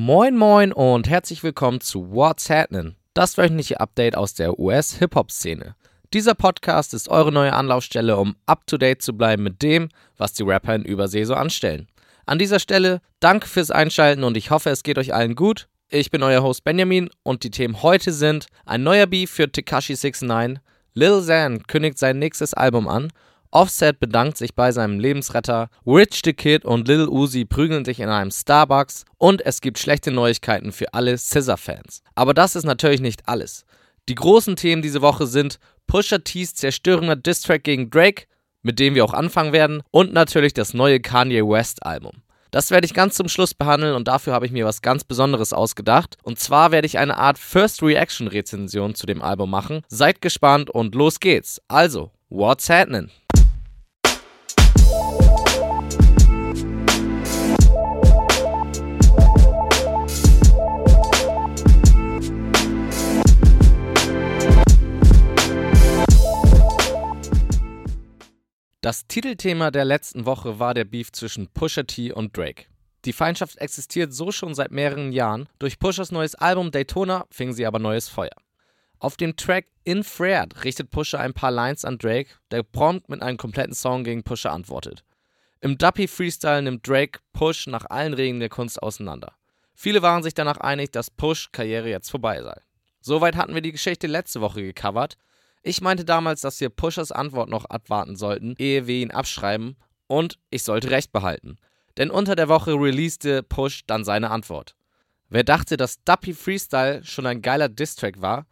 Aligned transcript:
Moin 0.00 0.36
moin 0.36 0.72
und 0.72 1.08
herzlich 1.08 1.42
willkommen 1.42 1.80
zu 1.80 2.12
What's 2.12 2.48
Happening, 2.48 2.94
das 3.14 3.36
wöchentliche 3.36 3.80
Update 3.80 4.16
aus 4.16 4.32
der 4.32 4.56
US-Hip-Hop-Szene. 4.56 5.74
Dieser 6.14 6.36
Podcast 6.36 6.94
ist 6.94 7.08
eure 7.08 7.32
neue 7.32 7.52
Anlaufstelle, 7.52 8.16
um 8.16 8.36
up-to-date 8.46 9.02
zu 9.02 9.14
bleiben 9.14 9.42
mit 9.42 9.60
dem, 9.60 9.88
was 10.16 10.34
die 10.34 10.44
Rapper 10.44 10.76
in 10.76 10.84
Übersee 10.84 11.24
so 11.24 11.34
anstellen. 11.34 11.88
An 12.26 12.38
dieser 12.38 12.60
Stelle 12.60 13.00
danke 13.18 13.48
fürs 13.48 13.72
Einschalten 13.72 14.22
und 14.22 14.36
ich 14.36 14.52
hoffe, 14.52 14.70
es 14.70 14.84
geht 14.84 14.98
euch 14.98 15.14
allen 15.14 15.34
gut. 15.34 15.66
Ich 15.88 16.12
bin 16.12 16.22
euer 16.22 16.44
Host 16.44 16.62
Benjamin 16.62 17.10
und 17.24 17.42
die 17.42 17.50
Themen 17.50 17.82
heute 17.82 18.12
sind 18.12 18.46
ein 18.66 18.84
neuer 18.84 19.06
Beef 19.06 19.32
für 19.32 19.50
Tekashi 19.50 19.94
69, 19.94 20.60
Lil 20.94 21.20
Xan 21.22 21.66
kündigt 21.66 21.98
sein 21.98 22.20
nächstes 22.20 22.54
Album 22.54 22.86
an 22.86 23.10
Offset 23.50 23.98
bedankt 23.98 24.36
sich 24.36 24.54
bei 24.54 24.72
seinem 24.72 25.00
Lebensretter, 25.00 25.70
Rich 25.86 26.20
the 26.24 26.34
Kid 26.34 26.64
und 26.64 26.86
Lil 26.86 27.08
Uzi 27.08 27.44
prügeln 27.44 27.84
sich 27.84 28.00
in 28.00 28.08
einem 28.08 28.30
Starbucks 28.30 29.04
und 29.16 29.44
es 29.44 29.60
gibt 29.60 29.78
schlechte 29.78 30.10
Neuigkeiten 30.10 30.72
für 30.72 30.92
alle 30.92 31.16
Scissor-Fans. 31.16 32.02
Aber 32.14 32.34
das 32.34 32.56
ist 32.56 32.64
natürlich 32.64 33.00
nicht 33.00 33.28
alles. 33.28 33.64
Die 34.08 34.14
großen 34.14 34.56
Themen 34.56 34.82
diese 34.82 35.02
Woche 35.02 35.26
sind 35.26 35.58
Pusha 35.86 36.18
T's 36.18 36.54
zerstörender 36.54 37.16
Distrack 37.16 37.64
gegen 37.64 37.90
Drake, 37.90 38.26
mit 38.62 38.78
dem 38.78 38.94
wir 38.94 39.04
auch 39.04 39.14
anfangen 39.14 39.52
werden, 39.52 39.82
und 39.90 40.12
natürlich 40.12 40.52
das 40.52 40.74
neue 40.74 41.00
Kanye 41.00 41.42
West 41.42 41.84
Album. 41.86 42.22
Das 42.50 42.70
werde 42.70 42.86
ich 42.86 42.94
ganz 42.94 43.14
zum 43.14 43.28
Schluss 43.28 43.52
behandeln 43.52 43.94
und 43.94 44.08
dafür 44.08 44.32
habe 44.32 44.46
ich 44.46 44.52
mir 44.52 44.64
was 44.64 44.80
ganz 44.80 45.04
Besonderes 45.04 45.52
ausgedacht. 45.52 46.16
Und 46.22 46.38
zwar 46.38 46.70
werde 46.72 46.86
ich 46.86 46.98
eine 46.98 47.18
Art 47.18 47.38
First 47.38 47.82
Reaction 47.82 48.26
Rezension 48.26 48.94
zu 48.94 49.06
dem 49.06 49.20
Album 49.20 49.50
machen. 49.50 49.82
Seid 49.88 50.22
gespannt 50.22 50.70
und 50.70 50.94
los 50.94 51.20
geht's. 51.20 51.60
Also, 51.68 52.10
what's 52.30 52.70
happening? 52.70 53.10
Das 68.80 69.08
Titelthema 69.08 69.72
der 69.72 69.84
letzten 69.84 70.24
Woche 70.24 70.60
war 70.60 70.72
der 70.72 70.84
Beef 70.84 71.10
zwischen 71.10 71.48
Pusha 71.48 71.82
T 71.82 72.12
und 72.12 72.36
Drake. 72.36 72.66
Die 73.04 73.12
Feindschaft 73.12 73.58
existiert 73.58 74.12
so 74.12 74.30
schon 74.30 74.54
seit 74.54 74.70
mehreren 74.70 75.10
Jahren. 75.10 75.48
Durch 75.58 75.80
Pushas 75.80 76.12
neues 76.12 76.36
Album 76.36 76.70
Daytona 76.70 77.26
fing 77.28 77.52
sie 77.52 77.66
aber 77.66 77.80
neues 77.80 78.08
Feuer. 78.08 78.36
Auf 79.00 79.16
dem 79.16 79.34
Track 79.34 79.66
Infrared 79.82 80.62
richtet 80.62 80.92
Pusha 80.92 81.18
ein 81.18 81.34
paar 81.34 81.50
Lines 81.50 81.84
an 81.84 81.98
Drake, 81.98 82.30
der 82.52 82.62
prompt 82.62 83.08
mit 83.08 83.20
einem 83.20 83.36
kompletten 83.36 83.74
Song 83.74 84.04
gegen 84.04 84.22
Pusha 84.22 84.50
antwortet. 84.50 85.02
Im 85.60 85.76
Duppy 85.76 86.06
Freestyle 86.06 86.62
nimmt 86.62 86.86
Drake 86.86 87.18
Push 87.32 87.66
nach 87.66 87.86
allen 87.90 88.14
Regeln 88.14 88.38
der 88.38 88.48
Kunst 88.48 88.80
auseinander. 88.80 89.32
Viele 89.74 90.02
waren 90.02 90.22
sich 90.22 90.34
danach 90.34 90.58
einig, 90.58 90.92
dass 90.92 91.10
Push 91.10 91.50
Karriere 91.50 91.88
jetzt 91.88 92.10
vorbei 92.10 92.42
sei. 92.42 92.60
Soweit 93.00 93.34
hatten 93.34 93.54
wir 93.54 93.60
die 93.60 93.72
Geschichte 93.72 94.06
letzte 94.06 94.40
Woche 94.40 94.62
gecovert. 94.62 95.16
Ich 95.62 95.80
meinte 95.80 96.04
damals, 96.04 96.40
dass 96.40 96.60
wir 96.60 96.68
Pushers 96.68 97.12
Antwort 97.12 97.48
noch 97.48 97.64
abwarten 97.64 98.16
sollten, 98.16 98.54
ehe 98.58 98.86
wir 98.86 98.96
ihn 98.96 99.10
abschreiben, 99.10 99.76
und 100.06 100.38
ich 100.50 100.62
sollte 100.62 100.90
recht 100.90 101.12
behalten. 101.12 101.56
Denn 101.96 102.10
unter 102.10 102.36
der 102.36 102.48
Woche 102.48 102.72
releaste 102.72 103.42
Push 103.42 103.84
dann 103.86 104.04
seine 104.04 104.30
Antwort. 104.30 104.76
Wer 105.28 105.44
dachte, 105.44 105.76
dass 105.76 106.02
Duppy 106.04 106.32
Freestyle 106.32 107.04
schon 107.04 107.26
ein 107.26 107.42
geiler 107.42 107.68
Distrack 107.68 108.20
war, 108.20 108.46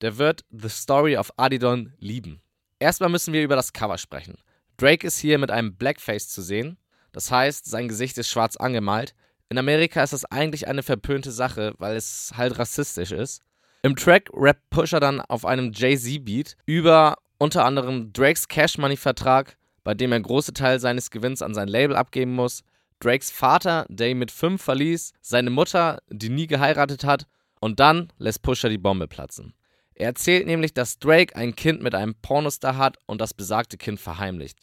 der 0.00 0.18
wird 0.18 0.44
The 0.50 0.68
Story 0.68 1.16
of 1.16 1.30
Adidon 1.36 1.92
lieben. 1.98 2.42
Erstmal 2.78 3.10
müssen 3.10 3.32
wir 3.32 3.44
über 3.44 3.56
das 3.56 3.72
Cover 3.72 3.98
sprechen. 3.98 4.36
Drake 4.76 5.06
ist 5.06 5.18
hier 5.18 5.38
mit 5.38 5.50
einem 5.50 5.76
Blackface 5.76 6.28
zu 6.28 6.42
sehen, 6.42 6.78
das 7.12 7.30
heißt, 7.30 7.64
sein 7.64 7.88
Gesicht 7.88 8.18
ist 8.18 8.28
schwarz 8.28 8.56
angemalt. 8.56 9.14
In 9.48 9.56
Amerika 9.56 10.02
ist 10.02 10.12
das 10.12 10.26
eigentlich 10.26 10.68
eine 10.68 10.82
verpönte 10.82 11.32
Sache, 11.32 11.72
weil 11.78 11.96
es 11.96 12.32
halt 12.36 12.58
rassistisch 12.58 13.12
ist. 13.12 13.40
Im 13.82 13.96
Track 13.96 14.30
rappt 14.32 14.68
Pusher 14.70 15.00
dann 15.00 15.20
auf 15.20 15.44
einem 15.44 15.72
Jay-Z-Beat 15.72 16.56
über 16.66 17.16
unter 17.38 17.64
anderem 17.64 18.12
Drakes 18.12 18.48
Cash 18.48 18.78
Money-Vertrag, 18.78 19.56
bei 19.84 19.94
dem 19.94 20.12
er 20.12 20.20
große 20.20 20.54
Teil 20.54 20.80
seines 20.80 21.10
Gewinns 21.10 21.42
an 21.42 21.54
sein 21.54 21.68
Label 21.68 21.96
abgeben 21.96 22.34
muss, 22.34 22.62
Drakes 23.00 23.30
Vater, 23.30 23.86
der 23.88 24.08
ihn 24.08 24.18
mit 24.18 24.30
fünf 24.30 24.62
verließ, 24.62 25.12
seine 25.20 25.50
Mutter, 25.50 26.00
die 26.08 26.30
nie 26.30 26.46
geheiratet 26.46 27.04
hat, 27.04 27.26
und 27.60 27.78
dann 27.78 28.12
lässt 28.18 28.42
Pusher 28.42 28.68
die 28.68 28.78
Bombe 28.78 29.06
platzen. 29.06 29.54
Er 29.94 30.08
erzählt 30.08 30.46
nämlich, 30.46 30.74
dass 30.74 30.98
Drake 30.98 31.34
ein 31.36 31.54
Kind 31.54 31.82
mit 31.82 31.94
einem 31.94 32.14
Pornostar 32.14 32.76
hat 32.76 32.98
und 33.06 33.20
das 33.20 33.34
besagte 33.34 33.76
Kind 33.76 33.98
verheimlicht. 34.00 34.58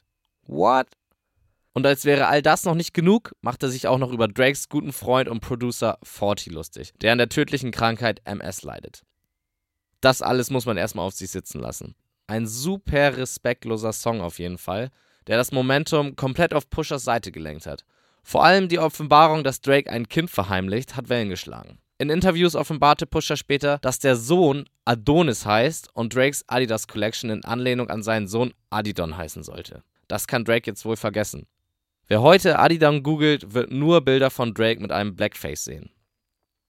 What? 0.45 0.87
Und 1.73 1.87
als 1.87 2.05
wäre 2.05 2.27
all 2.27 2.41
das 2.41 2.65
noch 2.65 2.75
nicht 2.75 2.93
genug, 2.93 3.33
macht 3.41 3.63
er 3.63 3.69
sich 3.69 3.87
auch 3.87 3.97
noch 3.97 4.11
über 4.11 4.27
Drakes 4.27 4.69
guten 4.69 4.93
Freund 4.93 5.27
und 5.27 5.39
Producer 5.39 5.97
Forty 6.03 6.51
lustig, 6.51 6.93
der 7.01 7.11
an 7.11 7.17
der 7.17 7.29
tödlichen 7.29 7.71
Krankheit 7.71 8.21
MS 8.25 8.61
leidet. 8.61 9.01
Das 9.99 10.21
alles 10.21 10.51
muss 10.51 10.65
man 10.65 10.77
erstmal 10.77 11.07
auf 11.07 11.13
sich 11.13 11.31
sitzen 11.31 11.59
lassen. 11.59 11.95
Ein 12.27 12.45
super 12.45 13.17
respektloser 13.17 13.93
Song 13.93 14.21
auf 14.21 14.37
jeden 14.37 14.57
Fall, 14.57 14.91
der 15.27 15.37
das 15.37 15.51
Momentum 15.51 16.15
komplett 16.15 16.53
auf 16.53 16.69
Pushers 16.69 17.03
Seite 17.03 17.31
gelenkt 17.31 17.65
hat. 17.65 17.85
Vor 18.23 18.43
allem 18.43 18.69
die 18.69 18.79
Offenbarung, 18.79 19.43
dass 19.43 19.61
Drake 19.61 19.89
ein 19.89 20.07
Kind 20.07 20.29
verheimlicht, 20.29 20.95
hat 20.95 21.09
Wellen 21.09 21.29
geschlagen. 21.29 21.79
In 21.97 22.09
Interviews 22.09 22.55
offenbarte 22.55 23.05
Pusher 23.05 23.37
später, 23.37 23.77
dass 23.79 23.99
der 23.99 24.15
Sohn 24.15 24.65
Adonis 24.85 25.45
heißt 25.45 25.89
und 25.93 26.15
Drakes 26.15 26.43
Adidas 26.47 26.87
Collection 26.87 27.29
in 27.29 27.45
Anlehnung 27.45 27.89
an 27.89 28.03
seinen 28.03 28.27
Sohn 28.27 28.53
Adidon 28.69 29.15
heißen 29.15 29.43
sollte. 29.43 29.83
Das 30.07 30.27
kann 30.27 30.43
Drake 30.43 30.69
jetzt 30.69 30.85
wohl 30.85 30.97
vergessen. 30.97 31.47
Wer 32.07 32.21
heute 32.21 32.59
Adidon 32.59 33.01
googelt, 33.01 33.53
wird 33.53 33.71
nur 33.71 34.01
Bilder 34.01 34.29
von 34.29 34.53
Drake 34.53 34.81
mit 34.81 34.91
einem 34.91 35.15
Blackface 35.15 35.63
sehen. 35.63 35.89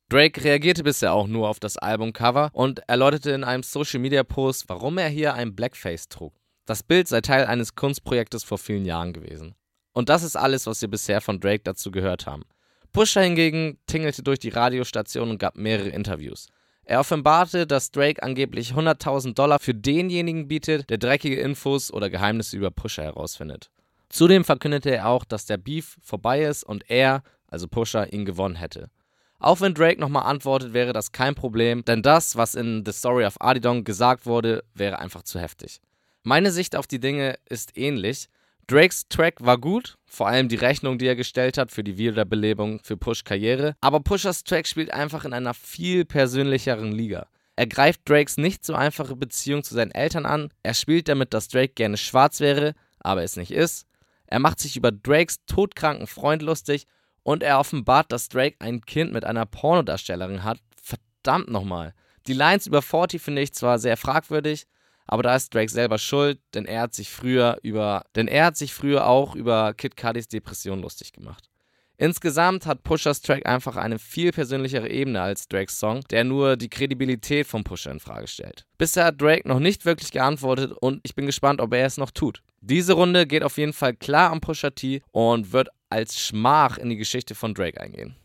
Drake 0.09 0.45
reagierte 0.45 0.85
bisher 0.85 1.13
auch 1.13 1.27
nur 1.27 1.49
auf 1.49 1.59
das 1.59 1.77
Albumcover 1.77 2.51
und 2.53 2.89
erläuterte 2.89 3.33
in 3.33 3.43
einem 3.43 3.65
Social 3.65 3.99
Media 3.99 4.23
Post, 4.23 4.69
warum 4.69 4.97
er 4.97 5.09
hier 5.09 5.35
ein 5.35 5.57
Blackface 5.57 6.09
trug. 6.09 6.35
Das 6.67 6.83
Bild 6.83 7.09
sei 7.09 7.21
Teil 7.21 7.47
eines 7.47 7.75
Kunstprojektes 7.75 8.45
vor 8.45 8.59
vielen 8.59 8.85
Jahren 8.85 9.13
gewesen. 9.13 9.57
Und 9.93 10.09
das 10.09 10.23
ist 10.23 10.37
alles, 10.37 10.67
was 10.67 10.81
wir 10.83 10.89
bisher 10.89 11.21
von 11.21 11.41
Drake 11.41 11.63
dazu 11.65 11.91
gehört 11.91 12.27
haben. 12.27 12.45
Pusha 12.93 13.21
hingegen 13.21 13.79
tingelte 13.87 14.23
durch 14.23 14.39
die 14.39 14.51
Radiostation 14.51 15.31
und 15.31 15.39
gab 15.39 15.57
mehrere 15.57 15.89
Interviews. 15.89 16.49
Er 16.85 17.01
offenbarte, 17.01 17.67
dass 17.67 17.91
Drake 17.91 18.23
angeblich 18.23 18.73
100.000 18.73 19.35
Dollar 19.35 19.59
für 19.59 19.75
denjenigen 19.75 20.47
bietet, 20.47 20.89
der 20.91 20.99
dreckige 20.99 21.41
Infos 21.41 21.93
oder 21.93 22.09
Geheimnisse 22.09 22.57
über 22.57 22.71
Pusha 22.71 23.03
herausfindet. 23.03 23.71
Zudem 24.09 24.45
verkündete 24.45 24.91
er 24.91 25.09
auch, 25.09 25.25
dass 25.25 25.47
der 25.47 25.57
Beef 25.57 25.97
vorbei 26.03 26.43
ist 26.43 26.65
und 26.65 26.89
er, 26.89 27.23
also 27.49 27.69
Pusha, 27.69 28.05
ihn 28.05 28.25
gewonnen 28.25 28.57
hätte. 28.57 28.91
Auch 29.39 29.61
wenn 29.61 29.75
Drake 29.75 30.01
nochmal 30.01 30.25
antwortet, 30.25 30.73
wäre 30.73 30.93
das 30.93 31.13
kein 31.13 31.35
Problem, 31.35 31.85
denn 31.85 32.03
das, 32.03 32.37
was 32.37 32.55
in 32.55 32.85
The 32.87 32.93
Story 32.93 33.27
of 33.27 33.41
Adidon 33.41 33.85
gesagt 33.85 34.25
wurde, 34.25 34.65
wäre 34.75 34.99
einfach 34.99 35.23
zu 35.23 35.39
heftig. 35.39 35.81
Meine 36.23 36.51
Sicht 36.51 36.77
auf 36.77 36.87
die 36.87 37.01
Dinge 37.01 37.37
ist 37.49 37.77
ähnlich. 37.77 38.29
Drakes 38.67 39.09
Track 39.09 39.45
war 39.45 39.59
gut, 39.59 39.99
vor 40.07 40.29
allem 40.29 40.49
die 40.49 40.57
Rechnung, 40.57 40.97
die 40.97 41.07
er 41.07 41.17
gestellt 41.17 41.59
hat 41.59 41.71
für 41.71 41.85
die 41.85 41.99
Wiederbelebung 41.99 42.81
für 42.83 42.97
Push 42.97 43.25
Karriere, 43.25 43.77
aber 43.83 44.01
Pushers 44.01 44.45
Track 44.45 44.67
spielt 44.67 44.91
einfach 44.91 45.27
in 45.27 45.35
einer 45.35 45.53
viel 45.53 46.07
persönlicheren 46.07 46.93
Liga. 46.93 47.27
Er 47.57 47.67
greift 47.67 48.09
Drakes 48.09 48.39
nicht 48.39 48.65
so 48.65 48.75
einfache 48.75 49.17
Beziehung 49.17 49.63
zu 49.63 49.75
seinen 49.75 49.91
Eltern 49.91 50.25
an, 50.25 50.49
er 50.63 50.73
spielt 50.73 51.09
damit, 51.09 51.35
dass 51.35 51.49
Drake 51.49 51.75
gerne 51.75 51.99
schwarz 51.99 52.41
wäre, 52.41 52.73
aber 53.01 53.23
es 53.23 53.37
nicht 53.37 53.51
ist. 53.51 53.87
Er 54.35 54.41
macht 54.41 54.59
sich 54.59 54.77
über 54.77 54.91
Drakes 54.91 55.45
todkranken 55.47 56.09
Freund 56.09 56.43
lustig 56.43 56.89
und 57.23 57.45
er 57.45 57.61
offenbart, 57.61 58.11
dass 58.11 58.29
Drake 58.29 58.57
ein 58.59 58.81
Kind 58.81 59.13
mit 59.13 59.25
einer 59.25 59.47
Pornodarstellerin 59.47 60.43
hat. 60.43 60.59
Verdammt 60.83 61.51
nochmal. 61.51 61.95
Die 62.27 62.33
Lines 62.33 62.67
über 62.67 62.83
40 62.83 63.23
finde 63.23 63.43
ich 63.43 63.55
zwar 63.55 63.79
sehr 63.79 63.97
fragwürdig, 63.97 64.67
aber 65.07 65.23
da 65.23 65.37
ist 65.37 65.55
Drake 65.55 65.71
selber 65.71 65.99
schuld, 65.99 66.41
denn 66.53 66.65
er 66.65 66.81
hat 66.81 66.95
sich 66.95 67.11
früher 67.11 67.59
über, 67.63 68.07
denn 68.17 68.27
er 68.27 68.47
hat 68.47 68.57
sich 68.57 68.75
früher 68.75 69.07
auch 69.07 69.37
über 69.37 69.73
Kid 69.73 69.97
Cudis 69.97 70.27
Depression 70.27 70.81
lustig 70.81 71.13
gemacht. 71.13 71.49
Insgesamt 71.97 72.67
hat 72.67 72.83
Pushers 72.83 73.21
Track 73.21 73.47
einfach 73.47 73.77
eine 73.77 74.01
viel 74.01 74.33
persönlichere 74.33 74.89
Ebene 74.89 75.23
als 75.23 75.47
Drakes 75.47 75.79
Song, 75.79 76.01
der 76.11 76.25
nur 76.25 76.57
die 76.57 76.69
Kredibilität 76.69 77.47
von 77.47 77.63
Pusher 77.63 77.93
in 77.93 78.01
Frage 78.01 78.27
stellt. 78.27 78.67
Bisher 78.79 79.05
hat 79.05 79.21
Drake 79.21 79.47
noch 79.47 79.61
nicht 79.61 79.85
wirklich 79.85 80.11
geantwortet 80.11 80.73
und 80.73 80.99
ich 81.05 81.15
bin 81.15 81.27
gespannt, 81.27 81.61
ob 81.61 81.73
er 81.73 81.87
es 81.87 81.99
noch 81.99 82.11
tut. 82.11 82.43
Diese 82.67 82.95
Runde 82.95 83.27
geht 83.27 83.43
auf 83.43 83.59
jeden 83.59 83.75
Fall 83.75 83.93
klar 83.93 84.31
am 84.31 84.41
Pusher 84.41 84.75
T 84.75 85.03
und 85.13 85.53
wird 85.53 85.69
als 85.91 86.19
Schmach 86.19 86.79
in 86.79 86.89
die 86.89 86.97
Geschichte 86.97 87.35
von 87.35 87.53
Drake 87.53 87.79
eingehen. 87.79 88.17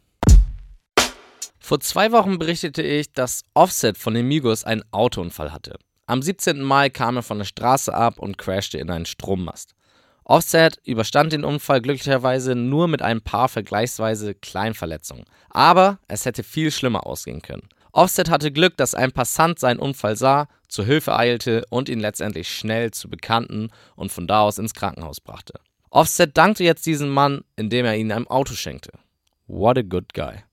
Vor 1.60 1.82
zwei 1.82 2.14
Wochen 2.14 2.40
berichtete 2.40 2.82
ich, 2.82 3.12
dass 3.12 3.44
Offset 3.54 3.98
von 3.98 4.14
den 4.14 4.30
Migos 4.30 4.64
einen 4.64 4.86
Autounfall 4.92 5.52
hatte. 5.52 5.78
Am 6.06 6.22
17. 6.22 6.62
Mai 6.62 6.90
kam 6.90 7.18
er 7.18 7.22
von 7.24 7.40
der 7.40 7.46
Straße 7.46 7.94
ab 7.94 8.18
und 8.18 8.38
crashte 8.38 8.78
in 8.78 8.90
einen 8.90 9.06
Strommast. 9.06 9.76
Offset 10.24 10.80
überstand 10.86 11.34
den 11.34 11.44
Unfall 11.44 11.82
glücklicherweise 11.82 12.56
nur 12.56 12.88
mit 12.88 13.02
ein 13.02 13.20
paar 13.20 13.50
vergleichsweise 13.50 14.36
kleinen 14.36 14.74
Verletzungen. 14.74 15.26
Aber 15.50 16.00
es 16.08 16.24
hätte 16.24 16.44
viel 16.44 16.72
schlimmer 16.72 17.06
ausgehen 17.06 17.42
können. 17.42 17.68
Offset 17.92 18.30
hatte 18.30 18.52
Glück, 18.52 18.78
dass 18.78 18.94
ein 18.94 19.12
Passant 19.12 19.60
seinen 19.60 19.80
Unfall 19.80 20.16
sah, 20.16 20.48
zur 20.68 20.86
Hilfe 20.86 21.16
eilte 21.16 21.64
und 21.70 21.90
ihn 21.90 22.00
letztendlich 22.00 22.50
schnell 22.50 22.92
zu 22.92 23.10
Bekannten 23.10 23.70
und 23.96 24.12
von 24.12 24.28
da 24.28 24.42
aus 24.42 24.60
ins 24.60 24.74
Krankenhaus 24.74 25.20
brachte. 25.20 25.54
Offset 25.90 26.38
dankte 26.38 26.64
jetzt 26.64 26.86
diesem 26.86 27.10
Mann, 27.10 27.44
indem 27.56 27.86
er 27.86 27.96
ihm 27.96 28.12
ein 28.12 28.28
Auto 28.28 28.54
schenkte. 28.54 28.92
What 29.48 29.78
a 29.78 29.82
good 29.82 30.14
guy. 30.14 30.44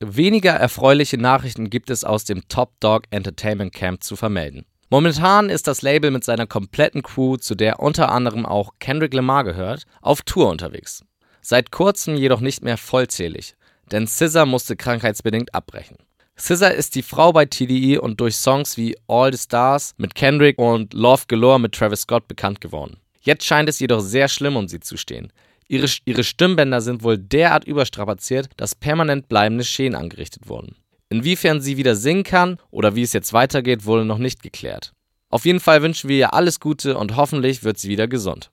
weniger 0.00 0.52
erfreuliche 0.52 1.18
Nachrichten 1.18 1.70
gibt 1.70 1.90
es 1.90 2.02
aus 2.02 2.24
dem 2.24 2.48
Top 2.48 2.72
Dog 2.80 3.04
Entertainment 3.10 3.72
Camp 3.72 4.02
zu 4.02 4.16
vermelden. 4.16 4.64
Momentan 4.88 5.48
ist 5.48 5.68
das 5.68 5.82
Label 5.82 6.10
mit 6.10 6.24
seiner 6.24 6.46
kompletten 6.46 7.02
Crew, 7.02 7.36
zu 7.36 7.54
der 7.54 7.80
unter 7.80 8.10
anderem 8.10 8.44
auch 8.44 8.74
Kendrick 8.78 9.14
Lamar 9.14 9.44
gehört, 9.44 9.84
auf 10.00 10.22
Tour 10.22 10.50
unterwegs. 10.50 11.04
Seit 11.40 11.70
kurzem 11.70 12.16
jedoch 12.16 12.40
nicht 12.40 12.62
mehr 12.62 12.76
vollzählig, 12.76 13.54
denn 13.92 14.06
SZA 14.06 14.46
musste 14.46 14.76
krankheitsbedingt 14.76 15.54
abbrechen. 15.54 15.96
SZA 16.36 16.68
ist 16.68 16.94
die 16.94 17.02
Frau 17.02 17.32
bei 17.32 17.44
TDE 17.44 18.00
und 18.00 18.20
durch 18.20 18.36
Songs 18.36 18.76
wie 18.76 18.96
All 19.06 19.32
the 19.32 19.38
Stars 19.38 19.94
mit 19.98 20.14
Kendrick 20.14 20.58
und 20.58 20.94
Love 20.94 21.24
Galore 21.28 21.60
mit 21.60 21.72
Travis 21.72 22.02
Scott 22.02 22.26
bekannt 22.26 22.60
geworden. 22.60 22.96
Jetzt 23.20 23.44
scheint 23.44 23.68
es 23.68 23.78
jedoch 23.78 24.00
sehr 24.00 24.28
schlimm 24.28 24.56
um 24.56 24.66
sie 24.66 24.80
zu 24.80 24.96
stehen. 24.96 25.32
Ihre, 25.68 25.86
ihre 26.04 26.24
Stimmbänder 26.24 26.80
sind 26.80 27.02
wohl 27.02 27.18
derart 27.18 27.64
überstrapaziert, 27.64 28.48
dass 28.56 28.74
permanent 28.74 29.28
bleibende 29.28 29.64
Schäden 29.64 29.94
angerichtet 29.94 30.48
wurden. 30.48 30.76
Inwiefern 31.08 31.60
sie 31.60 31.76
wieder 31.76 31.94
singen 31.94 32.24
kann 32.24 32.56
oder 32.70 32.96
wie 32.96 33.02
es 33.02 33.12
jetzt 33.12 33.32
weitergeht, 33.32 33.84
wurde 33.84 34.04
noch 34.04 34.18
nicht 34.18 34.42
geklärt. 34.42 34.92
Auf 35.28 35.44
jeden 35.44 35.60
Fall 35.60 35.82
wünschen 35.82 36.08
wir 36.08 36.16
ihr 36.16 36.34
alles 36.34 36.58
Gute 36.58 36.96
und 36.96 37.16
hoffentlich 37.16 37.62
wird 37.62 37.78
sie 37.78 37.88
wieder 37.88 38.08
gesund. 38.08 38.50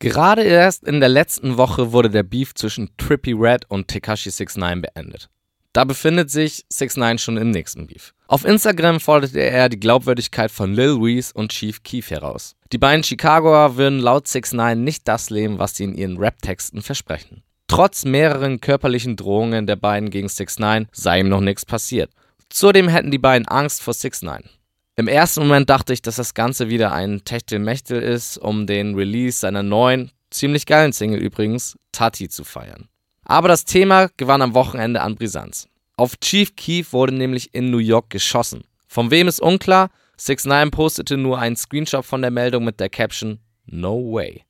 Gerade 0.00 0.42
erst 0.42 0.84
in 0.84 1.00
der 1.00 1.08
letzten 1.08 1.56
Woche 1.56 1.90
wurde 1.90 2.08
der 2.08 2.22
Beef 2.22 2.54
zwischen 2.54 2.90
Trippy 2.98 3.32
Red 3.32 3.64
und 3.68 3.88
Tekashi 3.88 4.30
69 4.30 4.82
beendet. 4.82 5.28
Da 5.72 5.84
befindet 5.84 6.30
sich 6.30 6.64
69 6.70 7.20
schon 7.20 7.36
im 7.36 7.50
nächsten 7.50 7.88
Beef. 7.88 8.14
Auf 8.28 8.44
Instagram 8.44 9.00
forderte 9.00 9.40
er 9.40 9.68
die 9.68 9.80
Glaubwürdigkeit 9.80 10.52
von 10.52 10.72
Lil 10.72 10.96
Reese 11.00 11.32
und 11.34 11.50
Chief 11.50 11.82
Keef 11.82 12.10
heraus. 12.10 12.54
Die 12.72 12.78
beiden 12.78 13.02
Chicagoer 13.02 13.76
würden 13.76 13.98
laut 13.98 14.26
69 14.26 14.76
nicht 14.76 15.08
das 15.08 15.30
leben, 15.30 15.58
was 15.58 15.74
sie 15.76 15.84
in 15.84 15.94
ihren 15.96 16.16
Rap-Texten 16.16 16.80
versprechen. 16.80 17.42
Trotz 17.66 18.04
mehreren 18.04 18.60
körperlichen 18.60 19.16
Drohungen 19.16 19.66
der 19.66 19.76
beiden 19.76 20.10
gegen 20.10 20.28
69 20.28 20.88
sei 20.92 21.20
ihm 21.20 21.28
noch 21.28 21.40
nichts 21.40 21.66
passiert. 21.66 22.12
Zudem 22.50 22.88
hätten 22.88 23.10
die 23.10 23.18
beiden 23.18 23.48
Angst 23.48 23.82
vor 23.82 23.94
69. 23.94 24.57
Im 24.98 25.06
ersten 25.06 25.42
Moment 25.42 25.70
dachte 25.70 25.92
ich, 25.92 26.02
dass 26.02 26.16
das 26.16 26.34
Ganze 26.34 26.70
wieder 26.70 26.90
ein 26.90 27.22
Techtelmechtel 27.24 28.02
ist, 28.02 28.36
um 28.36 28.66
den 28.66 28.96
Release 28.96 29.38
seiner 29.38 29.62
neuen, 29.62 30.10
ziemlich 30.30 30.66
geilen 30.66 30.92
Single 30.92 31.20
übrigens, 31.20 31.78
Tati 31.92 32.28
zu 32.28 32.42
feiern. 32.42 32.88
Aber 33.22 33.46
das 33.46 33.64
Thema 33.64 34.08
gewann 34.16 34.42
am 34.42 34.54
Wochenende 34.54 35.00
an 35.00 35.14
Brisanz. 35.14 35.68
Auf 35.96 36.16
Chief 36.16 36.56
Keef 36.56 36.92
wurde 36.92 37.14
nämlich 37.14 37.54
in 37.54 37.70
New 37.70 37.78
York 37.78 38.10
geschossen. 38.10 38.64
Von 38.88 39.12
wem 39.12 39.28
ist 39.28 39.40
unklar, 39.40 39.90
6 40.16 40.46
9 40.46 40.72
postete 40.72 41.16
nur 41.16 41.38
einen 41.38 41.54
Screenshot 41.54 42.04
von 42.04 42.20
der 42.20 42.32
Meldung 42.32 42.64
mit 42.64 42.80
der 42.80 42.88
Caption 42.88 43.38
No 43.66 43.94
way. 43.94 44.42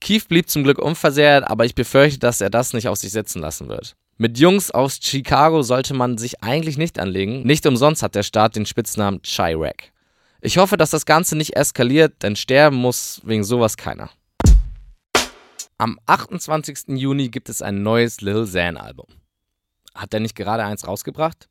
Keef 0.00 0.26
blieb 0.26 0.50
zum 0.50 0.64
Glück 0.64 0.80
unversehrt, 0.80 1.48
aber 1.48 1.64
ich 1.64 1.76
befürchte, 1.76 2.18
dass 2.18 2.40
er 2.40 2.50
das 2.50 2.72
nicht 2.72 2.88
auf 2.88 2.98
sich 2.98 3.12
sitzen 3.12 3.38
lassen 3.38 3.68
wird. 3.68 3.94
Mit 4.18 4.38
Jungs 4.38 4.70
aus 4.70 4.98
Chicago 5.02 5.60
sollte 5.60 5.92
man 5.92 6.16
sich 6.16 6.42
eigentlich 6.42 6.78
nicht 6.78 6.98
anlegen. 6.98 7.42
Nicht 7.42 7.66
umsonst 7.66 8.02
hat 8.02 8.14
der 8.14 8.22
Staat 8.22 8.56
den 8.56 8.64
Spitznamen 8.64 9.20
Chirac. 9.20 9.92
Ich 10.40 10.56
hoffe, 10.56 10.78
dass 10.78 10.88
das 10.88 11.04
Ganze 11.04 11.36
nicht 11.36 11.54
eskaliert, 11.54 12.22
denn 12.22 12.34
sterben 12.34 12.76
muss 12.76 13.20
wegen 13.24 13.44
sowas 13.44 13.76
keiner. 13.76 14.08
Am 15.76 15.98
28. 16.06 16.96
Juni 16.96 17.28
gibt 17.28 17.50
es 17.50 17.60
ein 17.60 17.82
neues 17.82 18.22
Lil 18.22 18.46
Xan 18.46 18.78
Album. 18.78 19.06
Hat 19.94 20.14
er 20.14 20.20
nicht 20.20 20.34
gerade 20.34 20.64
eins 20.64 20.88
rausgebracht? 20.88 21.50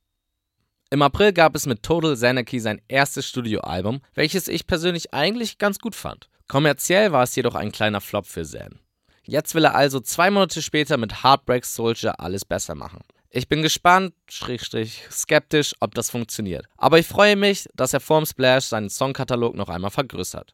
Im 0.90 1.04
April 1.04 1.34
gab 1.34 1.56
es 1.56 1.68
mit 1.68 1.84
Total 1.84 2.16
Xanarchy 2.16 2.60
sein 2.60 2.82
erstes 2.88 3.28
Studioalbum, 3.28 4.02
welches 4.16 4.48
ich 4.48 4.66
persönlich 4.66 5.14
eigentlich 5.14 5.60
ganz 5.60 5.78
gut 5.78 5.94
fand. 5.94 6.30
Kommerziell 6.48 7.12
war 7.12 7.22
es 7.22 7.36
jedoch 7.36 7.54
ein 7.54 7.72
kleiner 7.72 8.02
Flop 8.02 8.26
für 8.26 8.42
Xan. 8.42 8.80
Jetzt 9.28 9.56
will 9.56 9.66
er 9.66 9.76
also 9.76 10.00
zwei 10.00 10.30
Monate 10.30 10.62
später 10.62 10.98
mit 10.98 11.24
Heartbreak 11.24 11.66
Soldier 11.66 12.20
alles 12.20 12.46
besser 12.46 12.76
machen. 12.76 13.00
Ich 13.32 13.50
bin 13.50 13.64
gespannt, 13.64 14.14
schrägstrich 14.30 15.02
skeptisch, 15.12 15.74
ob 15.80 15.96
das 15.96 16.10
funktioniert. 16.10 16.68
Aber 16.78 17.00
ich 17.00 17.08
freue 17.08 17.36
mich, 17.36 17.68
dass 17.74 17.94
er 17.94 18.00
vorm 18.00 18.26
Splash 18.26 18.66
seinen 18.66 18.90
Songkatalog 18.90 19.56
noch 19.56 19.70
einmal 19.70 19.92
vergrößert. 19.92 20.54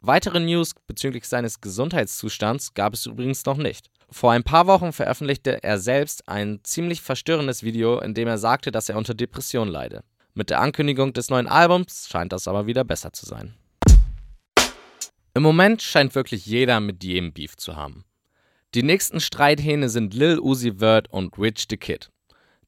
Weitere 0.00 0.40
News 0.40 0.72
bezüglich 0.86 1.26
seines 1.26 1.60
Gesundheitszustands 1.60 2.74
gab 2.74 2.94
es 2.94 3.06
übrigens 3.06 3.44
noch 3.46 3.56
nicht. 3.56 3.86
Vor 4.10 4.32
ein 4.32 4.44
paar 4.44 4.66
Wochen 4.66 4.92
veröffentlichte 4.92 5.62
er 5.62 5.78
selbst 5.78 6.28
ein 6.28 6.60
ziemlich 6.64 7.02
verstörendes 7.02 7.62
Video, 7.62 8.00
in 8.00 8.14
dem 8.14 8.28
er 8.28 8.38
sagte, 8.38 8.72
dass 8.72 8.88
er 8.88 8.96
unter 8.96 9.14
Depression 9.14 9.68
leide. 9.68 10.02
Mit 10.34 10.50
der 10.50 10.60
Ankündigung 10.60 11.12
des 11.12 11.30
neuen 11.30 11.48
Albums 11.48 12.08
scheint 12.08 12.32
das 12.32 12.48
aber 12.48 12.66
wieder 12.66 12.84
besser 12.84 13.12
zu 13.12 13.26
sein. 13.26 13.54
Im 15.34 15.42
Moment 15.42 15.82
scheint 15.82 16.14
wirklich 16.14 16.46
jeder 16.46 16.80
mit 16.80 17.04
jedem 17.04 17.32
Beef 17.32 17.56
zu 17.56 17.76
haben. 17.76 18.04
Die 18.74 18.82
nächsten 18.82 19.20
Streithähne 19.20 19.88
sind 19.88 20.14
Lil 20.14 20.38
Uzi 20.38 20.78
Vert 20.78 21.08
und 21.10 21.38
Rich 21.38 21.66
the 21.70 21.76
Kid. 21.76 22.10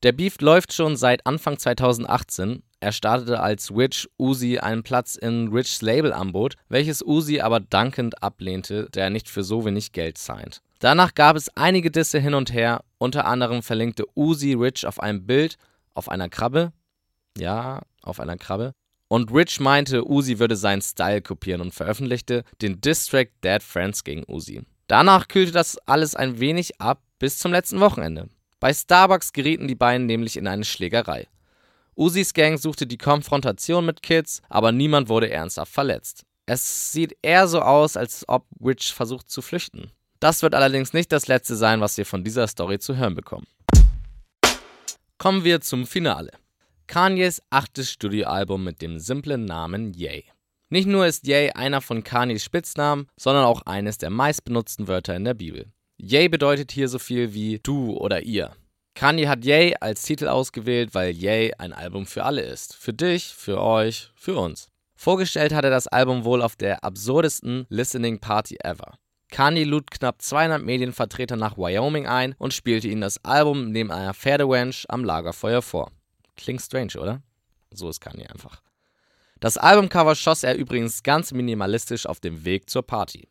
Der 0.02 0.12
Beef 0.12 0.40
läuft 0.40 0.72
schon 0.72 0.96
seit 0.96 1.26
Anfang 1.26 1.58
2018. 1.58 2.62
Er 2.80 2.92
startete 2.92 3.40
als 3.40 3.70
Rich 3.70 4.08
Uzi 4.18 4.58
einen 4.58 4.82
Platz 4.82 5.16
in 5.16 5.48
Richs 5.48 5.82
Label 5.82 6.14
anbot, 6.14 6.54
welches 6.70 7.02
Uzi 7.02 7.40
aber 7.40 7.60
dankend 7.60 8.22
ablehnte, 8.22 8.88
da 8.92 9.02
er 9.02 9.10
nicht 9.10 9.28
für 9.28 9.44
so 9.44 9.66
wenig 9.66 9.92
Geld 9.92 10.16
signed. 10.16 10.62
Danach 10.78 11.12
gab 11.12 11.36
es 11.36 11.54
einige 11.54 11.90
Disse 11.90 12.18
hin 12.18 12.32
und 12.32 12.50
her, 12.54 12.82
unter 12.96 13.26
anderem 13.26 13.62
verlinkte 13.62 14.06
Uzi 14.14 14.54
Rich 14.54 14.86
auf 14.86 15.00
einem 15.00 15.26
Bild 15.26 15.56
auf 15.92 16.08
einer 16.08 16.30
Krabbe. 16.30 16.72
Ja, 17.36 17.82
auf 18.02 18.20
einer 18.20 18.38
Krabbe. 18.38 18.72
Und 19.12 19.32
Rich 19.34 19.58
meinte, 19.58 20.08
Uzi 20.08 20.38
würde 20.38 20.54
seinen 20.54 20.82
Style 20.82 21.20
kopieren 21.20 21.60
und 21.60 21.74
veröffentlichte 21.74 22.44
den 22.62 22.80
Distrack 22.80 23.30
Dead 23.42 23.60
Friends 23.60 24.04
gegen 24.04 24.22
Uzi. 24.28 24.62
Danach 24.86 25.26
kühlte 25.26 25.50
das 25.50 25.78
alles 25.78 26.14
ein 26.14 26.38
wenig 26.38 26.80
ab 26.80 27.02
bis 27.18 27.38
zum 27.38 27.50
letzten 27.50 27.80
Wochenende. 27.80 28.28
Bei 28.60 28.72
Starbucks 28.72 29.32
gerieten 29.32 29.66
die 29.66 29.74
beiden 29.74 30.06
nämlich 30.06 30.36
in 30.36 30.46
eine 30.46 30.64
Schlägerei. 30.64 31.26
Usis 31.96 32.34
Gang 32.34 32.56
suchte 32.60 32.86
die 32.86 32.98
Konfrontation 32.98 33.84
mit 33.84 34.00
Kids, 34.00 34.42
aber 34.48 34.70
niemand 34.70 35.08
wurde 35.08 35.28
ernsthaft 35.28 35.72
verletzt. 35.72 36.24
Es 36.46 36.92
sieht 36.92 37.16
eher 37.20 37.48
so 37.48 37.62
aus, 37.62 37.96
als 37.96 38.24
ob 38.28 38.46
Rich 38.64 38.92
versucht 38.94 39.28
zu 39.28 39.42
flüchten. 39.42 39.90
Das 40.20 40.42
wird 40.42 40.54
allerdings 40.54 40.92
nicht 40.92 41.10
das 41.10 41.26
letzte 41.26 41.56
sein, 41.56 41.80
was 41.80 41.96
wir 41.96 42.06
von 42.06 42.22
dieser 42.22 42.46
Story 42.46 42.78
zu 42.78 42.96
hören 42.96 43.16
bekommen. 43.16 43.48
Kommen 45.18 45.42
wir 45.42 45.60
zum 45.60 45.84
Finale. 45.84 46.30
Kanyes 46.90 47.40
achtes 47.50 47.92
Studioalbum 47.92 48.64
mit 48.64 48.82
dem 48.82 48.98
simplen 48.98 49.44
Namen 49.44 49.94
Yay. 49.94 50.24
Nicht 50.70 50.88
nur 50.88 51.06
ist 51.06 51.24
Yay 51.24 51.52
einer 51.52 51.80
von 51.80 52.02
Kanyes 52.02 52.42
Spitznamen, 52.42 53.06
sondern 53.16 53.44
auch 53.44 53.62
eines 53.62 53.96
der 53.98 54.10
meistbenutzten 54.10 54.88
Wörter 54.88 55.14
in 55.14 55.22
der 55.22 55.34
Bibel. 55.34 55.66
Yay 55.98 56.28
bedeutet 56.28 56.72
hier 56.72 56.88
so 56.88 56.98
viel 56.98 57.32
wie 57.32 57.60
du 57.62 57.92
oder 57.96 58.22
ihr. 58.22 58.56
Kanye 58.96 59.28
hat 59.28 59.44
Yay 59.44 59.76
als 59.80 60.02
Titel 60.02 60.26
ausgewählt, 60.26 60.92
weil 60.92 61.12
Yay 61.12 61.54
ein 61.58 61.72
Album 61.72 62.06
für 62.06 62.24
alle 62.24 62.42
ist. 62.42 62.74
Für 62.74 62.92
dich, 62.92 63.26
für 63.26 63.60
euch, 63.60 64.10
für 64.16 64.36
uns. 64.36 64.66
Vorgestellt 64.96 65.54
hat 65.54 65.62
er 65.62 65.70
das 65.70 65.86
Album 65.86 66.24
wohl 66.24 66.42
auf 66.42 66.56
der 66.56 66.82
absurdesten 66.82 67.66
Listening 67.68 68.18
Party 68.18 68.56
ever. 68.64 68.98
Kanye 69.30 69.62
lud 69.62 69.92
knapp 69.92 70.20
200 70.20 70.60
Medienvertreter 70.60 71.36
nach 71.36 71.56
Wyoming 71.56 72.08
ein 72.08 72.34
und 72.38 72.52
spielte 72.52 72.88
ihnen 72.88 73.02
das 73.02 73.24
Album 73.24 73.70
neben 73.70 73.92
einer 73.92 74.12
Pferderanch 74.12 74.86
am 74.88 75.04
Lagerfeuer 75.04 75.62
vor. 75.62 75.92
Klingt 76.40 76.62
strange, 76.62 76.98
oder? 76.98 77.22
So 77.70 77.88
ist 77.90 78.00
Kanye 78.00 78.26
einfach. 78.26 78.62
Das 79.40 79.58
Albumcover 79.58 80.14
schoss 80.14 80.42
er 80.42 80.56
übrigens 80.56 81.02
ganz 81.02 81.32
minimalistisch 81.32 82.06
auf 82.06 82.18
dem 82.20 82.44
Weg 82.44 82.70
zur 82.70 82.82
Party. 82.82 83.28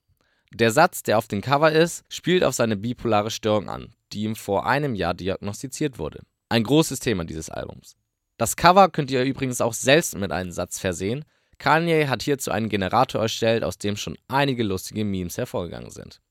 Der 0.54 0.72
Satz, 0.72 1.04
der 1.04 1.18
auf 1.18 1.28
dem 1.28 1.42
Cover 1.42 1.72
ist, 1.72 2.04
spielt 2.08 2.44
auf 2.44 2.56
seine 2.56 2.76
bipolare 2.76 3.32
Störung 3.32 3.68
an, 3.68 3.94
die 4.14 4.24
ihm 4.24 4.36
vor 4.36 4.66
einem 4.66 4.96
Jahr 4.96 5.14
diagnostiziert 5.14 6.00
wurde. 6.00 6.22
Ein 6.50 6.64
großes 6.64 7.00
Thema 7.00 7.26
dieses 7.26 7.50
Albums. 7.50 7.96
Das 8.38 8.56
Cover 8.56 8.90
könnt 8.90 9.12
ihr 9.12 9.24
übrigens 9.24 9.60
auch 9.60 9.74
selbst 9.74 10.16
mit 10.16 10.32
einem 10.32 10.52
Satz 10.52 10.80
versehen. 10.80 11.26
Kanye 11.58 12.08
hat 12.08 12.24
hierzu 12.24 12.52
einen 12.52 12.70
Generator 12.70 13.22
erstellt, 13.22 13.64
aus 13.64 13.78
dem 13.78 13.98
schon 13.98 14.18
einige 14.28 14.64
lustige 14.64 15.04
Memes 15.04 15.38
hervorgegangen 15.38 15.92
sind. 15.92 16.22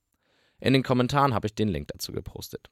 In 0.60 0.72
den 0.72 0.82
Kommentaren 0.82 1.34
habe 1.34 1.48
ich 1.48 1.54
den 1.54 1.68
Link 1.68 1.88
dazu 1.88 2.12
gepostet. 2.12 2.70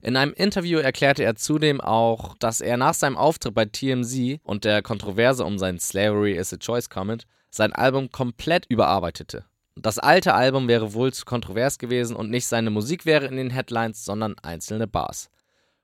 In 0.00 0.16
einem 0.16 0.32
Interview 0.32 0.78
erklärte 0.78 1.24
er 1.24 1.34
zudem 1.34 1.80
auch, 1.80 2.36
dass 2.38 2.60
er 2.60 2.76
nach 2.76 2.94
seinem 2.94 3.16
Auftritt 3.16 3.54
bei 3.54 3.64
TMZ 3.64 4.40
und 4.44 4.64
der 4.64 4.82
Kontroverse 4.82 5.44
um 5.44 5.58
sein 5.58 5.78
Slavery 5.78 6.34
is 6.34 6.52
a 6.52 6.56
Choice 6.56 6.88
Comment 6.88 7.26
sein 7.50 7.72
Album 7.72 8.10
komplett 8.10 8.66
überarbeitete 8.68 9.44
das 9.82 9.98
alte 9.98 10.34
Album 10.34 10.68
wäre 10.68 10.94
wohl 10.94 11.12
zu 11.12 11.24
kontrovers 11.24 11.78
gewesen 11.78 12.16
und 12.16 12.30
nicht 12.30 12.46
seine 12.46 12.70
Musik 12.70 13.06
wäre 13.06 13.26
in 13.26 13.36
den 13.36 13.50
Headlines, 13.50 14.04
sondern 14.04 14.36
einzelne 14.42 14.86
Bars. 14.86 15.30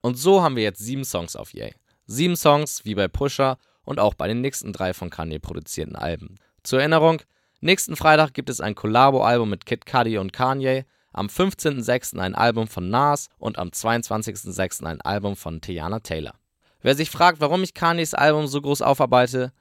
Und 0.00 0.16
so 0.16 0.42
haben 0.42 0.56
wir 0.56 0.62
jetzt 0.62 0.80
sieben 0.80 1.04
Songs 1.04 1.36
auf 1.36 1.54
Yay. 1.54 1.74
Sieben 2.06 2.36
Songs 2.36 2.84
wie 2.84 2.94
bei 2.94 3.08
Pusher 3.08 3.58
und 3.84 3.98
auch 3.98 4.14
bei 4.14 4.28
den 4.28 4.40
nächsten 4.40 4.72
drei 4.72 4.92
von 4.92 5.10
Kanye 5.10 5.38
produzierten 5.38 5.96
Alben. 5.96 6.36
Zur 6.62 6.80
Erinnerung, 6.80 7.22
nächsten 7.60 7.96
Freitag 7.96 8.34
gibt 8.34 8.50
es 8.50 8.60
ein 8.60 8.74
Collabo-Album 8.74 9.48
mit 9.48 9.64
Kid 9.64 9.86
Cudi 9.86 10.18
und 10.18 10.32
Kanye, 10.32 10.84
am 11.14 11.28
15.06. 11.28 12.18
ein 12.18 12.34
Album 12.34 12.66
von 12.66 12.90
Nas 12.90 13.28
und 13.38 13.58
am 13.58 13.68
22.06. 13.68 14.84
ein 14.84 15.00
Album 15.00 15.36
von 15.36 15.60
Tiana 15.60 16.00
Taylor. 16.00 16.34
Wer 16.82 16.94
sich 16.94 17.10
fragt, 17.10 17.40
warum 17.40 17.62
ich 17.62 17.72
Kanyes 17.72 18.14
Album 18.14 18.46
so 18.46 18.60
groß 18.60 18.82
aufarbeite, 18.82 19.52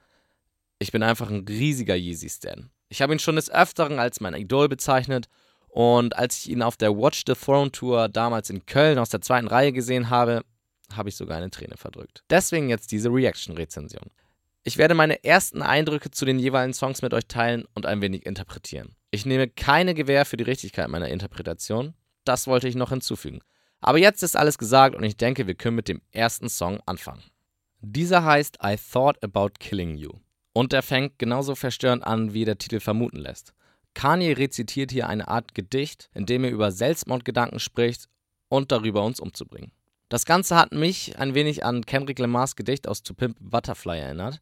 ich 0.78 0.92
bin 0.92 1.02
einfach 1.02 1.30
ein 1.30 1.46
riesiger 1.48 1.94
Yeezy-Stan. 1.94 2.70
Ich 2.88 3.00
habe 3.00 3.14
ihn 3.14 3.18
schon 3.18 3.36
des 3.36 3.50
Öfteren 3.50 3.98
als 3.98 4.20
mein 4.20 4.34
Idol 4.34 4.68
bezeichnet 4.68 5.28
und 5.68 6.16
als 6.16 6.38
ich 6.38 6.50
ihn 6.50 6.62
auf 6.62 6.76
der 6.76 6.96
Watch 6.96 7.22
the 7.26 7.34
Throne 7.34 7.72
Tour 7.72 8.08
damals 8.08 8.50
in 8.50 8.66
Köln 8.66 8.98
aus 8.98 9.08
der 9.08 9.20
zweiten 9.20 9.48
Reihe 9.48 9.72
gesehen 9.72 10.10
habe, 10.10 10.44
habe 10.94 11.08
ich 11.08 11.16
sogar 11.16 11.38
eine 11.38 11.50
Träne 11.50 11.76
verdrückt. 11.76 12.22
Deswegen 12.30 12.68
jetzt 12.68 12.92
diese 12.92 13.08
Reaction-Rezension. 13.08 14.10
Ich 14.62 14.78
werde 14.78 14.94
meine 14.94 15.22
ersten 15.24 15.62
Eindrücke 15.62 16.10
zu 16.10 16.24
den 16.24 16.38
jeweiligen 16.38 16.74
Songs 16.74 17.02
mit 17.02 17.12
euch 17.12 17.26
teilen 17.26 17.64
und 17.74 17.86
ein 17.86 18.00
wenig 18.00 18.24
interpretieren. 18.24 18.94
Ich 19.14 19.24
nehme 19.24 19.46
keine 19.46 19.94
Gewähr 19.94 20.24
für 20.24 20.36
die 20.36 20.42
Richtigkeit 20.42 20.88
meiner 20.88 21.08
Interpretation. 21.08 21.94
Das 22.24 22.48
wollte 22.48 22.66
ich 22.66 22.74
noch 22.74 22.90
hinzufügen. 22.90 23.38
Aber 23.80 23.98
jetzt 23.98 24.24
ist 24.24 24.36
alles 24.36 24.58
gesagt 24.58 24.96
und 24.96 25.04
ich 25.04 25.16
denke, 25.16 25.46
wir 25.46 25.54
können 25.54 25.76
mit 25.76 25.86
dem 25.86 26.02
ersten 26.10 26.48
Song 26.48 26.80
anfangen. 26.84 27.22
Dieser 27.80 28.24
heißt 28.24 28.58
I 28.60 28.76
Thought 28.76 29.22
About 29.22 29.50
Killing 29.60 29.94
You. 29.94 30.14
Und 30.52 30.72
er 30.72 30.82
fängt 30.82 31.16
genauso 31.20 31.54
verstörend 31.54 32.04
an, 32.04 32.34
wie 32.34 32.44
der 32.44 32.58
Titel 32.58 32.80
vermuten 32.80 33.18
lässt. 33.18 33.54
Kanye 33.94 34.32
rezitiert 34.32 34.90
hier 34.90 35.08
eine 35.08 35.28
Art 35.28 35.54
Gedicht, 35.54 36.10
in 36.12 36.26
dem 36.26 36.42
er 36.42 36.50
über 36.50 36.72
Selbstmordgedanken 36.72 37.60
spricht 37.60 38.08
und 38.48 38.72
darüber, 38.72 39.04
uns 39.04 39.20
umzubringen. 39.20 39.70
Das 40.08 40.24
Ganze 40.24 40.56
hat 40.56 40.72
mich 40.72 41.20
ein 41.20 41.36
wenig 41.36 41.64
an 41.64 41.86
Kendrick 41.86 42.18
Lamars 42.18 42.56
Gedicht 42.56 42.88
aus 42.88 43.04
To 43.04 43.14
Pimp 43.14 43.36
Butterfly 43.38 43.96
erinnert. 44.00 44.40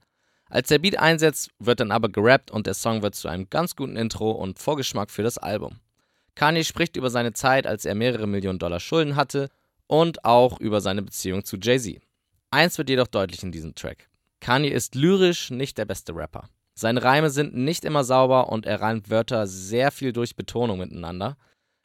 Als 0.53 0.69
der 0.69 0.81
Beat 0.81 0.99
einsetzt, 0.99 1.51
wird 1.61 1.81
dann 1.81 1.91
aber 1.91 2.11
gerappt 2.11 2.51
und 2.51 2.67
der 2.67 2.75
Song 2.75 3.01
wird 3.01 3.15
zu 3.15 3.27
einem 3.27 3.49
ganz 3.49 3.75
guten 3.75 3.97
Intro 3.97 4.33
und 4.33 4.59
Vorgeschmack 4.59 5.11
für 5.11 5.23
das 5.23 5.39
Album. 5.39 5.81
Kanye 6.35 6.63
spricht 6.63 6.95
über 6.97 7.09
seine 7.09 7.33
Zeit, 7.33 7.67
als 7.67 7.87
er 7.87 7.95
mehrere 7.95 8.27
Millionen 8.27 8.59
Dollar 8.59 8.79
Schulden 8.79 9.17
hatte 9.17 9.49
und 9.87 10.27
auch 10.27 10.61
über 10.61 10.83
seine 10.83 11.01
Beziehung 11.01 11.47
zu 11.47 11.57
Jay-Z. 11.57 12.03
Eins 12.51 12.77
wird 12.77 12.91
jedoch 12.91 13.07
deutlich 13.07 13.43
in 13.43 13.51
diesem 13.51 13.75
Track. 13.75 14.11
Kanye 14.41 14.69
ist 14.69 14.95
lyrisch 14.95 15.51
nicht 15.51 15.79
der 15.79 15.87
beste 15.87 16.15
Rapper. 16.15 16.51
Seine 16.75 17.03
Reime 17.03 17.31
sind 17.31 17.55
nicht 17.55 17.87
immer 17.87 18.05
sauber 18.05 18.51
und 18.51 18.67
er 18.67 18.83
reimt 18.83 19.09
Wörter 19.09 19.47
sehr 19.47 19.91
viel 19.91 20.13
durch 20.13 20.37
Betonung 20.37 20.81
miteinander. 20.81 21.39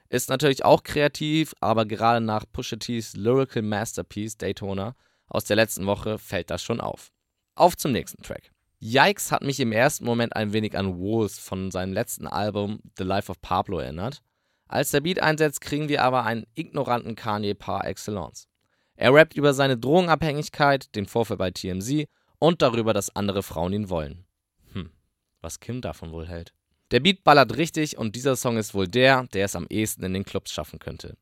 Ist 0.09 0.29
natürlich 0.29 0.65
auch 0.65 0.83
kreativ, 0.83 1.53
aber 1.61 1.85
gerade 1.85 2.19
nach 2.19 2.43
Pusha 2.51 2.75
T's 2.75 3.15
Lyrical 3.15 3.61
Masterpiece 3.61 4.37
Daytona 4.37 4.93
aus 5.29 5.45
der 5.45 5.55
letzten 5.55 5.85
Woche 5.85 6.17
fällt 6.17 6.49
das 6.49 6.61
schon 6.61 6.81
auf. 6.81 7.13
Auf 7.55 7.77
zum 7.77 7.93
nächsten 7.93 8.21
Track. 8.23 8.51
Yikes 8.79 9.31
hat 9.31 9.43
mich 9.43 9.59
im 9.59 9.71
ersten 9.71 10.05
Moment 10.05 10.35
ein 10.35 10.53
wenig 10.53 10.77
an 10.77 10.99
Wolves 10.99 11.39
von 11.39 11.71
seinem 11.71 11.93
letzten 11.93 12.27
Album 12.27 12.79
The 12.97 13.03
Life 13.03 13.31
of 13.31 13.41
Pablo 13.41 13.79
erinnert. 13.79 14.21
Als 14.67 14.91
der 14.91 15.01
Beat 15.01 15.19
einsetzt, 15.19 15.61
kriegen 15.61 15.89
wir 15.89 16.03
aber 16.03 16.25
einen 16.25 16.45
ignoranten 16.53 17.15
Kanye 17.15 17.55
par 17.55 17.85
excellence. 17.87 18.47
Er 18.95 19.13
rappt 19.13 19.35
über 19.35 19.53
seine 19.53 19.77
Drogenabhängigkeit, 19.77 20.93
den 20.95 21.05
Vorfall 21.05 21.37
bei 21.37 21.51
TMZ 21.51 22.05
und 22.39 22.61
darüber, 22.61 22.93
dass 22.93 23.15
andere 23.15 23.43
Frauen 23.43 23.73
ihn 23.73 23.89
wollen. 23.89 24.25
Hm, 24.73 24.91
was 25.41 25.59
Kim 25.59 25.81
davon 25.81 26.11
wohl 26.11 26.27
hält. 26.27 26.53
Der 26.91 26.99
Beat 26.99 27.23
ballert 27.23 27.57
richtig 27.57 27.97
und 27.97 28.15
dieser 28.15 28.35
Song 28.35 28.57
ist 28.57 28.73
wohl 28.73 28.87
der, 28.87 29.23
der 29.33 29.45
es 29.45 29.55
am 29.55 29.67
ehesten 29.69 30.03
in 30.03 30.13
den 30.13 30.25
Clubs 30.25 30.51
schaffen 30.51 30.79
könnte. 30.79 31.17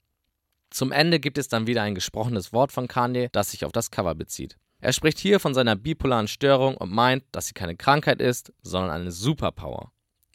Zum 0.70 0.92
Ende 0.92 1.20
gibt 1.20 1.38
es 1.38 1.48
dann 1.48 1.68
wieder 1.68 1.84
ein 1.84 1.96
gesprochenes 1.96 2.52
Wort 2.52 2.72
von 2.72 2.88
Kanye, 2.88 3.30
das 3.32 3.52
sich 3.52 3.64
auf 3.64 3.72
das 3.72 3.92
Cover 3.92 4.14
bezieht. 4.14 4.58
Er 4.86 4.94
spricht 4.94 5.18
hier 5.18 5.40
von 5.40 5.56
seiner 5.56 5.76
bipolaren 5.76 6.28
Störung 6.28 6.78
und 6.78 6.92
meint, 6.92 7.24
dass 7.32 7.48
sie 7.48 7.56
keine 7.56 7.76
Krankheit 7.76 8.22
ist, 8.22 8.54
sondern 8.62 8.92
eine 8.92 9.12
Superpower. 9.12 9.92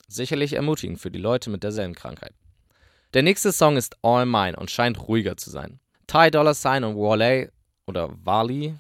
Sicherlich 0.09 0.55
ermutigend 0.55 0.99
für 0.99 1.13
die 1.13 1.21
Leute 1.21 1.51
mit 1.51 1.63
derselben 1.63 1.95
Krankheit. 1.95 2.35
Der 3.15 3.23
nächste 3.23 3.53
Song 3.53 3.77
ist 3.77 3.97
All 4.03 4.27
Mine 4.27 4.57
und 4.57 4.69
scheint 4.69 5.07
ruhiger 5.07 5.37
zu 5.37 5.51
sein. 5.51 5.79
Ty 6.09 6.33
Dollar 6.33 6.55
Sign 6.55 6.83
und 6.83 6.97
Wale 6.97 7.53
oder 7.87 8.11
Wally, 8.25 8.75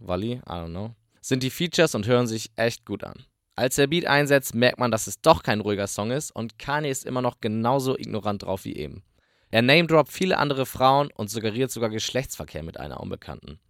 Wally, 0.00 0.32
I 0.32 0.40
don't 0.44 0.70
know, 0.70 0.96
sind 1.20 1.44
die 1.44 1.50
Features 1.50 1.94
und 1.94 2.08
hören 2.08 2.26
sich 2.26 2.50
echt 2.56 2.84
gut 2.84 3.04
an. 3.04 3.24
Als 3.54 3.76
der 3.76 3.86
Beat 3.86 4.06
einsetzt, 4.06 4.56
merkt 4.56 4.80
man, 4.80 4.90
dass 4.90 5.06
es 5.06 5.20
doch 5.20 5.44
kein 5.44 5.60
ruhiger 5.60 5.86
Song 5.86 6.10
ist 6.10 6.32
und 6.32 6.58
Kanye 6.58 6.90
ist 6.90 7.06
immer 7.06 7.22
noch 7.22 7.40
genauso 7.40 7.96
ignorant 7.96 8.42
drauf 8.42 8.64
wie 8.64 8.74
eben. 8.74 9.04
Er 9.52 9.62
name-droppt 9.62 10.10
viele 10.10 10.38
andere 10.38 10.66
Frauen 10.66 11.12
und 11.14 11.30
suggeriert 11.30 11.70
sogar 11.70 11.90
Geschlechtsverkehr 11.90 12.64
mit 12.64 12.80
einer 12.80 12.98
Unbekannten. 12.98 13.60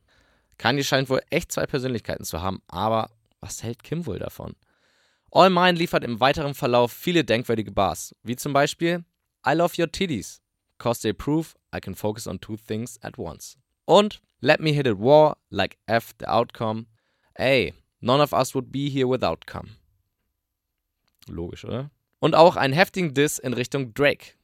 Kanye 0.59 0.85
scheint 0.85 1.09
wohl 1.09 1.23
echt 1.31 1.53
zwei 1.53 1.67
Persönlichkeiten 1.67 2.25
zu 2.25 2.41
haben, 2.41 2.63
aber 2.69 3.11
was 3.41 3.63
hält 3.63 3.83
Kim 3.83 4.07
wohl 4.07 4.19
davon? 4.19 4.55
All 5.31 5.51
Mine 5.51 5.79
liefert 5.79 6.05
im 6.05 6.21
weiteren 6.21 6.55
Verlauf 6.55 6.93
viele 6.93 7.25
denkwürdige 7.25 7.73
Bars, 7.73 8.15
wie 8.23 8.37
zum 8.37 8.53
Beispiel 8.53 9.05
I 9.47 9.53
love 9.53 9.81
your 9.81 9.91
titties, 9.91 10.41
cause 10.79 11.01
they 11.01 11.13
prove 11.13 11.55
I 11.75 11.81
can 11.81 11.95
focus 11.95 12.27
on 12.27 12.41
two 12.41 12.57
things 12.57 13.03
at 13.03 13.19
once. 13.19 13.59
Und 13.87 14.23
Let 14.45 14.61
me 14.61 14.73
hit 14.73 14.89
it 14.89 14.99
war, 14.99 15.37
like 15.51 15.79
F 15.87 16.15
the 16.19 16.27
outcome. 16.27 16.87
Ey, 17.35 17.75
none 18.01 18.21
of 18.21 18.33
us 18.33 18.57
would 18.57 18.73
be 18.73 18.91
here 18.91 19.07
without 19.07 19.47
come. 19.47 19.77
Logisch, 21.29 21.65
oder? 21.65 21.93
Und 22.19 22.35
auch 22.35 22.57
einen 22.57 22.75
heftigen 22.75 23.15
Diss 23.15 23.39
in 23.39 23.53
Richtung 23.53 23.95
Drake. 23.95 24.35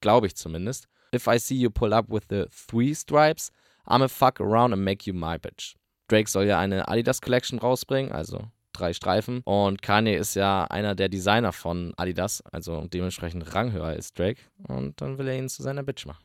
Glaube 0.00 0.26
ich 0.26 0.36
zumindest. 0.36 0.88
If 1.14 1.26
I 1.26 1.38
see 1.38 1.54
you 1.54 1.68
pull 1.68 1.92
up 1.92 2.06
with 2.08 2.22
the 2.30 2.46
three 2.50 2.94
stripes, 2.94 3.52
I'ma 3.86 4.08
fuck 4.08 4.40
around 4.40 4.72
and 4.72 4.84
make 4.84 5.06
you 5.06 5.14
my 5.14 5.36
bitch. 5.38 5.74
Drake 6.08 6.28
soll 6.28 6.44
ja 6.44 6.58
eine 6.58 6.88
Adidas 6.88 7.20
Collection 7.20 7.58
rausbringen, 7.58 8.12
also 8.12 8.50
drei 8.72 8.92
Streifen. 8.92 9.42
Und 9.44 9.82
Kanye 9.82 10.16
ist 10.16 10.34
ja 10.34 10.64
einer 10.64 10.94
der 10.94 11.08
Designer 11.08 11.52
von 11.52 11.94
Adidas, 11.96 12.42
also 12.52 12.86
dementsprechend 12.86 13.54
ranghöher 13.54 13.84
als 13.84 14.12
Drake. 14.12 14.40
Und 14.66 15.00
dann 15.00 15.18
will 15.18 15.28
er 15.28 15.38
ihn 15.38 15.48
zu 15.48 15.62
seiner 15.62 15.82
Bitch 15.82 16.06
machen. 16.06 16.24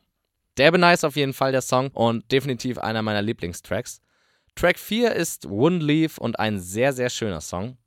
Derbe 0.58 0.80
nice 0.80 1.04
auf 1.04 1.16
jeden 1.16 1.34
Fall 1.34 1.52
der 1.52 1.62
Song 1.62 1.90
und 1.90 2.32
definitiv 2.32 2.80
einer 2.80 3.02
meiner 3.02 3.22
Lieblingstracks. 3.22 4.02
Track 4.56 4.80
4 4.80 5.14
ist 5.14 5.46
One 5.46 5.78
Leaf 5.78 6.18
und 6.18 6.40
ein 6.40 6.60
sehr, 6.60 6.94
sehr 6.94 7.10
schöner 7.10 7.42
Song. 7.42 7.78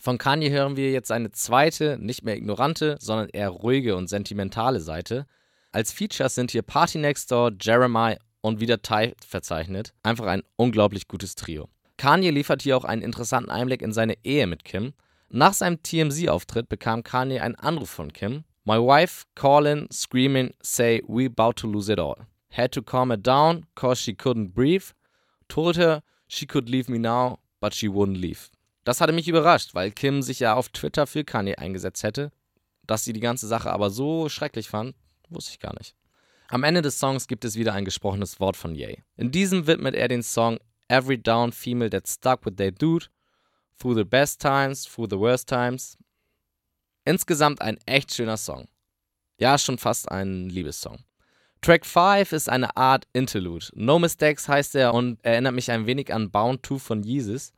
Von 0.00 0.16
Kanye 0.16 0.50
hören 0.50 0.76
wir 0.76 0.90
jetzt 0.90 1.12
eine 1.12 1.32
zweite, 1.32 1.98
nicht 2.00 2.24
mehr 2.24 2.36
ignorante, 2.36 2.96
sondern 3.00 3.28
eher 3.28 3.50
ruhige 3.50 3.96
und 3.96 4.08
sentimentale 4.08 4.80
Seite. 4.80 5.26
Als 5.70 5.92
Features 5.92 6.34
sind 6.34 6.50
hier 6.50 6.62
Party 6.62 6.98
Next 6.98 7.30
Door, 7.30 7.52
Jeremiah 7.60 8.16
und 8.48 8.60
wieder 8.60 8.82
Ty 8.82 9.14
verzeichnet. 9.24 9.94
Einfach 10.02 10.26
ein 10.26 10.42
unglaublich 10.56 11.06
gutes 11.06 11.34
Trio. 11.34 11.68
Kanye 11.96 12.30
liefert 12.30 12.62
hier 12.62 12.76
auch 12.76 12.84
einen 12.84 13.02
interessanten 13.02 13.50
Einblick 13.50 13.82
in 13.82 13.92
seine 13.92 14.16
Ehe 14.24 14.46
mit 14.46 14.64
Kim. 14.64 14.94
Nach 15.30 15.52
seinem 15.52 15.82
TMZ-Auftritt 15.82 16.68
bekam 16.68 17.02
Kanye 17.02 17.40
einen 17.40 17.56
Anruf 17.56 17.90
von 17.90 18.12
Kim. 18.12 18.44
My 18.64 18.76
wife 18.76 19.24
calling, 19.34 19.88
screaming, 19.92 20.54
say 20.62 21.02
we 21.06 21.26
about 21.26 21.52
to 21.54 21.66
lose 21.66 21.92
it 21.92 21.98
all. 21.98 22.26
Had 22.50 22.72
to 22.72 22.82
calm 22.82 23.10
her 23.10 23.16
down, 23.16 23.66
cause 23.74 24.00
she 24.00 24.12
couldn't 24.12 24.54
breathe. 24.54 24.84
Told 25.48 25.76
her 25.76 26.02
she 26.28 26.46
could 26.46 26.68
leave 26.68 26.90
me 26.90 26.98
now, 26.98 27.38
but 27.60 27.74
she 27.74 27.88
wouldn't 27.88 28.18
leave. 28.18 28.50
Das 28.84 29.00
hatte 29.00 29.12
mich 29.12 29.28
überrascht, 29.28 29.74
weil 29.74 29.90
Kim 29.90 30.22
sich 30.22 30.40
ja 30.40 30.54
auf 30.54 30.70
Twitter 30.70 31.06
für 31.06 31.24
Kanye 31.24 31.56
eingesetzt 31.56 32.02
hätte. 32.02 32.30
Dass 32.86 33.04
sie 33.04 33.12
die 33.12 33.20
ganze 33.20 33.46
Sache 33.46 33.70
aber 33.70 33.90
so 33.90 34.28
schrecklich 34.30 34.68
fand, 34.68 34.94
wusste 35.28 35.52
ich 35.52 35.58
gar 35.58 35.74
nicht. 35.78 35.94
Am 36.50 36.64
Ende 36.64 36.80
des 36.80 36.98
Songs 36.98 37.28
gibt 37.28 37.44
es 37.44 37.56
wieder 37.56 37.74
ein 37.74 37.84
gesprochenes 37.84 38.40
Wort 38.40 38.56
von 38.56 38.74
Ye. 38.74 39.02
In 39.16 39.30
diesem 39.30 39.66
widmet 39.66 39.94
er 39.94 40.08
den 40.08 40.22
Song 40.22 40.58
every 40.88 41.18
down 41.18 41.52
female 41.52 41.90
that 41.90 42.08
stuck 42.08 42.46
with 42.46 42.56
their 42.56 42.70
dude, 42.70 43.06
through 43.78 43.94
the 43.94 44.04
best 44.04 44.40
times, 44.40 44.84
through 44.84 45.08
the 45.10 45.18
worst 45.18 45.46
times. 45.46 45.98
Insgesamt 47.04 47.60
ein 47.60 47.76
echt 47.84 48.14
schöner 48.14 48.38
Song. 48.38 48.66
Ja, 49.38 49.58
schon 49.58 49.76
fast 49.76 50.10
ein 50.10 50.48
Liebessong. 50.48 50.98
Track 51.60 51.84
5 51.84 52.32
ist 52.32 52.48
eine 52.48 52.74
Art 52.78 53.06
Interlude. 53.12 53.66
No 53.74 53.98
Mistakes 53.98 54.48
heißt 54.48 54.74
er 54.74 54.94
und 54.94 55.22
erinnert 55.22 55.54
mich 55.54 55.70
ein 55.70 55.86
wenig 55.86 56.14
an 56.14 56.30
Bound 56.30 56.64
2 56.64 56.78
von 56.78 57.02
Yeezus. 57.02 57.52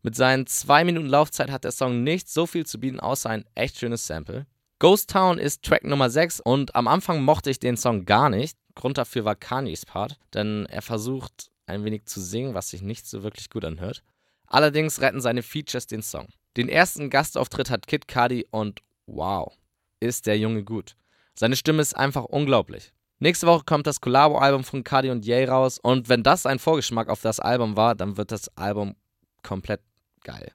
Mit 0.00 0.16
seinen 0.16 0.46
2 0.46 0.84
Minuten 0.84 1.06
Laufzeit 1.06 1.50
hat 1.50 1.64
der 1.64 1.72
Song 1.72 2.02
nicht 2.02 2.30
so 2.30 2.46
viel 2.46 2.64
zu 2.64 2.80
bieten, 2.80 2.98
außer 2.98 3.28
ein 3.28 3.44
echt 3.54 3.78
schönes 3.78 4.06
Sample. 4.06 4.46
Ghost 4.82 5.10
Town 5.10 5.38
ist 5.38 5.62
Track 5.62 5.84
Nummer 5.84 6.10
6 6.10 6.40
und 6.40 6.74
am 6.74 6.88
Anfang 6.88 7.22
mochte 7.22 7.50
ich 7.50 7.60
den 7.60 7.76
Song 7.76 8.04
gar 8.04 8.28
nicht. 8.28 8.58
Grund 8.74 8.98
dafür 8.98 9.24
war 9.24 9.36
Kanyes 9.36 9.86
Part, 9.86 10.18
denn 10.34 10.66
er 10.66 10.82
versucht 10.82 11.52
ein 11.66 11.84
wenig 11.84 12.06
zu 12.06 12.20
singen, 12.20 12.54
was 12.54 12.70
sich 12.70 12.82
nicht 12.82 13.06
so 13.06 13.22
wirklich 13.22 13.48
gut 13.48 13.64
anhört. 13.64 14.02
Allerdings 14.48 15.00
retten 15.00 15.20
seine 15.20 15.44
Features 15.44 15.86
den 15.86 16.02
Song. 16.02 16.26
Den 16.56 16.68
ersten 16.68 17.10
Gastauftritt 17.10 17.70
hat 17.70 17.86
Kid 17.86 18.08
Cudi 18.08 18.44
und 18.50 18.80
wow, 19.06 19.56
ist 20.00 20.26
der 20.26 20.36
Junge 20.36 20.64
gut. 20.64 20.96
Seine 21.36 21.54
Stimme 21.54 21.80
ist 21.80 21.96
einfach 21.96 22.24
unglaublich. 22.24 22.92
Nächste 23.20 23.46
Woche 23.46 23.62
kommt 23.64 23.86
das 23.86 24.00
Collabo-Album 24.00 24.64
von 24.64 24.82
Cudi 24.82 25.10
und 25.10 25.24
Ye 25.24 25.46
raus 25.46 25.78
und 25.78 26.08
wenn 26.08 26.24
das 26.24 26.44
ein 26.44 26.58
Vorgeschmack 26.58 27.08
auf 27.08 27.20
das 27.20 27.38
Album 27.38 27.76
war, 27.76 27.94
dann 27.94 28.16
wird 28.16 28.32
das 28.32 28.48
Album 28.56 28.96
komplett 29.44 29.80
geil. 30.24 30.50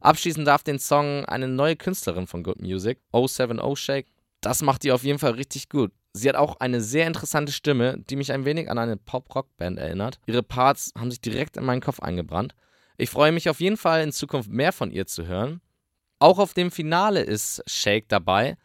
Abschließend 0.00 0.46
darf 0.46 0.62
den 0.62 0.78
Song 0.78 1.24
eine 1.26 1.46
neue 1.46 1.76
Künstlerin 1.76 2.26
von 2.26 2.42
Good 2.42 2.60
Music, 2.60 2.98
070 3.12 3.76
Shake. 3.76 4.06
Das 4.40 4.62
macht 4.62 4.82
die 4.82 4.92
auf 4.92 5.04
jeden 5.04 5.18
Fall 5.18 5.32
richtig 5.32 5.68
gut. 5.68 5.92
Sie 6.12 6.28
hat 6.28 6.36
auch 6.36 6.58
eine 6.58 6.80
sehr 6.80 7.06
interessante 7.06 7.52
Stimme, 7.52 7.98
die 8.08 8.16
mich 8.16 8.32
ein 8.32 8.44
wenig 8.44 8.70
an 8.70 8.78
eine 8.78 8.96
Pop-Rock-Band 8.96 9.78
erinnert. 9.78 10.18
Ihre 10.26 10.42
Parts 10.42 10.92
haben 10.98 11.10
sich 11.10 11.20
direkt 11.20 11.56
in 11.56 11.64
meinen 11.64 11.82
Kopf 11.82 12.00
eingebrannt. 12.00 12.54
Ich 12.96 13.10
freue 13.10 13.32
mich 13.32 13.48
auf 13.48 13.60
jeden 13.60 13.76
Fall 13.76 14.02
in 14.02 14.12
Zukunft 14.12 14.50
mehr 14.50 14.72
von 14.72 14.90
ihr 14.90 15.06
zu 15.06 15.26
hören. 15.26 15.60
Auch 16.18 16.38
auf 16.38 16.54
dem 16.54 16.70
Finale 16.70 17.20
ist 17.20 17.62
Shake 17.66 18.08
dabei. 18.08 18.56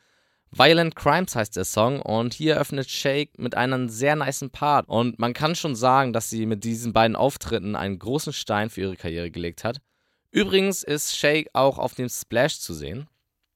Violent 0.52 0.96
Crimes 0.96 1.36
heißt 1.36 1.58
der 1.58 1.66
Song 1.66 2.02
und 2.02 2.34
hier 2.34 2.58
öffnet 2.58 2.90
Shake 2.90 3.38
mit 3.38 3.56
einem 3.56 3.90
sehr 3.90 4.16
niceen 4.16 4.50
Part 4.50 4.88
und 4.88 5.20
man 5.20 5.34
kann 5.34 5.56
schon 5.56 5.76
sagen, 5.76 6.14
dass 6.14 6.30
sie 6.30 6.46
mit 6.46 6.64
diesen 6.64 6.94
beiden 6.94 7.18
Auftritten 7.18 7.76
einen 7.76 8.00
großen 8.00 8.32
Stein 8.32 8.70
für 8.70 8.82
ihre 8.82 8.96
Karriere 8.96 9.32
gelegt 9.32 9.66
hat. 9.66 9.82
Übrigens 10.36 10.84
ist 10.84 11.16
Shake 11.16 11.50
auch 11.54 11.80
auf 11.80 11.96
dem 11.96 12.10
Splash 12.10 12.60
zu 12.60 12.74
sehen. 12.74 13.08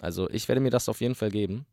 Also 0.01 0.29
ich 0.29 0.47
werde 0.47 0.61
mir 0.61 0.69
das 0.69 0.87
auf 0.87 1.01
jeden 1.01 1.13
Fall 1.13 1.29
geben. 1.29 1.65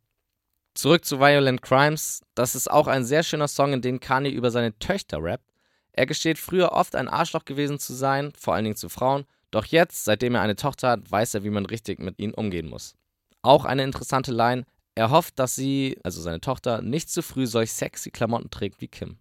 Zurück 0.75 1.05
zu 1.05 1.21
Violent 1.21 1.63
Crimes. 1.63 2.23
Das 2.35 2.57
ist 2.57 2.69
auch 2.69 2.89
ein 2.89 3.05
sehr 3.05 3.23
schöner 3.23 3.47
Song, 3.47 3.73
in 3.73 3.83
dem 3.83 4.01
Kanye 4.01 4.31
über 4.31 4.51
seine 4.51 4.77
Töchter 4.81 5.23
rappt. 5.23 5.45
Er 5.93 6.07
gesteht 6.07 6.39
früher 6.39 6.73
oft 6.73 6.97
ein 6.97 7.07
Arschloch 7.07 7.45
gewesen 7.45 7.79
zu 7.79 7.95
sein, 7.95 8.33
vor 8.37 8.55
allen 8.55 8.65
Dingen 8.65 8.75
zu 8.75 8.89
Frauen, 8.89 9.27
doch 9.53 9.67
jetzt, 9.67 10.05
seitdem 10.05 10.35
er 10.35 10.41
eine 10.41 10.57
Tochter 10.57 10.91
hat, 10.91 11.09
weiß 11.09 11.35
er, 11.35 11.45
wie 11.45 11.51
man 11.51 11.67
richtig 11.67 12.01
mit 12.01 12.19
ihnen 12.19 12.35
umgehen 12.35 12.69
muss. 12.69 12.97
Auch 13.43 13.65
eine 13.65 13.85
interessante 13.85 14.33
Line, 14.33 14.65
er 14.97 15.11
hofft, 15.11 15.39
dass 15.39 15.55
sie, 15.55 15.99
also 16.03 16.21
seine 16.21 16.41
Tochter, 16.41 16.83
nicht 16.83 17.11
zu 17.11 17.23
früh 17.23 17.47
solch 17.47 17.73
sexy 17.73 18.11
Klamotten 18.11 18.51
trägt 18.51 18.81
wie 18.81 18.89
Kim. 18.89 19.19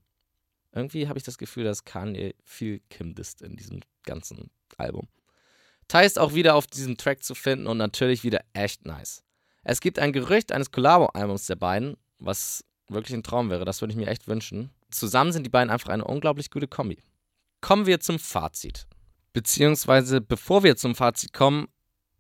Irgendwie 0.73 1.07
habe 1.07 1.19
ich 1.19 1.23
das 1.23 1.37
Gefühl, 1.37 1.63
dass 1.63 1.85
Kanye 1.85 2.33
viel 2.43 2.81
Kim 2.89 3.13
disst 3.13 3.43
in 3.43 3.55
diesem 3.55 3.81
ganzen 4.03 4.49
Album. 4.77 5.07
Ty 5.87 6.05
ist 6.05 6.19
auch 6.19 6.33
wieder 6.33 6.55
auf 6.55 6.67
diesem 6.67 6.97
Track 6.97 7.23
zu 7.23 7.35
finden 7.35 7.67
und 7.67 7.77
natürlich 7.77 8.23
wieder 8.23 8.41
echt 8.53 8.85
nice. 8.85 9.23
Es 9.63 9.81
gibt 9.81 9.99
ein 9.99 10.13
Gerücht 10.13 10.51
eines 10.51 10.71
Collabo-Albums 10.71 11.45
der 11.47 11.55
beiden, 11.55 11.97
was 12.19 12.63
wirklich 12.87 13.15
ein 13.15 13.23
Traum 13.23 13.49
wäre, 13.49 13.65
das 13.65 13.81
würde 13.81 13.93
ich 13.93 13.97
mir 13.97 14.07
echt 14.07 14.27
wünschen. 14.27 14.71
Zusammen 14.91 15.31
sind 15.31 15.43
die 15.43 15.49
beiden 15.49 15.69
einfach 15.69 15.89
eine 15.89 16.05
unglaublich 16.05 16.51
gute 16.51 16.67
Kombi. 16.67 16.99
Kommen 17.61 17.85
wir 17.85 17.99
zum 17.99 18.19
Fazit. 18.19 18.87
Beziehungsweise, 19.33 20.21
bevor 20.21 20.63
wir 20.63 20.77
zum 20.77 20.95
Fazit 20.95 21.33
kommen, 21.33 21.67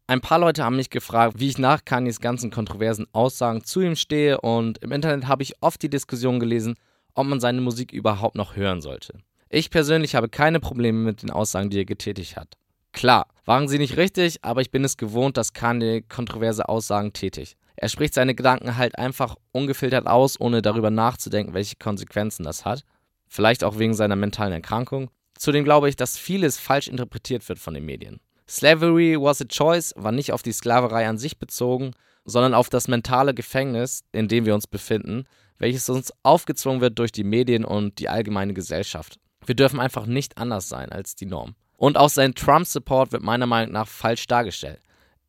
ein 0.07 0.21
paar 0.21 0.39
Leute 0.39 0.63
haben 0.63 0.75
mich 0.75 0.89
gefragt, 0.89 1.39
wie 1.39 1.49
ich 1.49 1.57
nach 1.57 1.85
Kanyes 1.85 2.19
ganzen 2.19 2.51
kontroversen 2.51 3.07
Aussagen 3.11 3.63
zu 3.63 3.81
ihm 3.81 3.95
stehe 3.95 4.39
und 4.41 4.77
im 4.79 4.91
Internet 4.91 5.27
habe 5.27 5.41
ich 5.41 5.61
oft 5.61 5.81
die 5.81 5.89
Diskussion 5.89 6.39
gelesen, 6.39 6.75
ob 7.15 7.27
man 7.27 7.39
seine 7.39 7.61
Musik 7.61 7.91
überhaupt 7.91 8.35
noch 8.35 8.55
hören 8.55 8.81
sollte. 8.81 9.17
Ich 9.49 9.69
persönlich 9.71 10.15
habe 10.15 10.29
keine 10.29 10.59
Probleme 10.59 10.99
mit 10.99 11.21
den 11.21 11.31
Aussagen, 11.31 11.69
die 11.69 11.79
er 11.79 11.85
getätigt 11.85 12.35
hat. 12.35 12.55
Klar, 12.95 13.27
waren 13.43 13.67
sie 13.67 13.77
nicht 13.77 13.97
richtig, 13.97 14.39
aber 14.41 14.61
ich 14.61 14.71
bin 14.71 14.85
es 14.85 14.95
gewohnt, 14.95 15.35
dass 15.35 15.51
Kanye 15.51 16.01
kontroverse 16.01 16.69
Aussagen 16.69 17.11
tätigt. 17.11 17.57
Er 17.75 17.89
spricht 17.89 18.13
seine 18.13 18.35
Gedanken 18.35 18.77
halt 18.77 18.97
einfach 18.97 19.35
ungefiltert 19.51 20.07
aus, 20.07 20.39
ohne 20.39 20.61
darüber 20.61 20.89
nachzudenken, 20.91 21.53
welche 21.53 21.75
Konsequenzen 21.75 22.43
das 22.43 22.63
hat. 22.63 22.85
Vielleicht 23.27 23.65
auch 23.65 23.77
wegen 23.77 23.93
seiner 23.93 24.15
mentalen 24.15 24.53
Erkrankung. 24.53 25.11
Zudem 25.37 25.65
glaube 25.65 25.89
ich, 25.89 25.97
dass 25.97 26.17
vieles 26.17 26.57
falsch 26.57 26.87
interpretiert 26.87 27.47
wird 27.49 27.59
von 27.59 27.73
den 27.73 27.83
Medien. 27.83 28.21
Slavery 28.47 29.17
was 29.19 29.41
a 29.41 29.45
choice 29.45 29.93
war 29.97 30.13
nicht 30.13 30.31
auf 30.31 30.41
die 30.41 30.53
Sklaverei 30.53 31.05
an 31.05 31.17
sich 31.17 31.37
bezogen, 31.37 31.91
sondern 32.23 32.53
auf 32.53 32.69
das 32.69 32.87
mentale 32.87 33.33
Gefängnis, 33.33 34.05
in 34.13 34.29
dem 34.29 34.45
wir 34.45 34.55
uns 34.55 34.67
befinden, 34.67 35.25
welches 35.57 35.89
uns 35.89 36.13
aufgezwungen 36.23 36.79
wird 36.79 36.97
durch 36.97 37.11
die 37.11 37.25
Medien 37.25 37.65
und 37.65 37.99
die 37.99 38.07
allgemeine 38.07 38.53
Gesellschaft. 38.53 39.19
Wir 39.45 39.55
dürfen 39.55 39.81
einfach 39.81 40.05
nicht 40.05 40.37
anders 40.37 40.69
sein 40.69 40.93
als 40.93 41.15
die 41.15 41.25
Norm. 41.25 41.55
Und 41.77 41.97
auch 41.97 42.09
sein 42.09 42.35
Trump-Support 42.35 43.11
wird 43.11 43.23
meiner 43.23 43.47
Meinung 43.47 43.73
nach 43.73 43.87
falsch 43.87 44.27
dargestellt. 44.27 44.79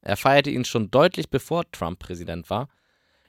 Er 0.00 0.16
feierte 0.16 0.50
ihn 0.50 0.64
schon 0.64 0.90
deutlich 0.90 1.28
bevor 1.30 1.68
Trump 1.72 1.98
Präsident 1.98 2.48
war. 2.48 2.68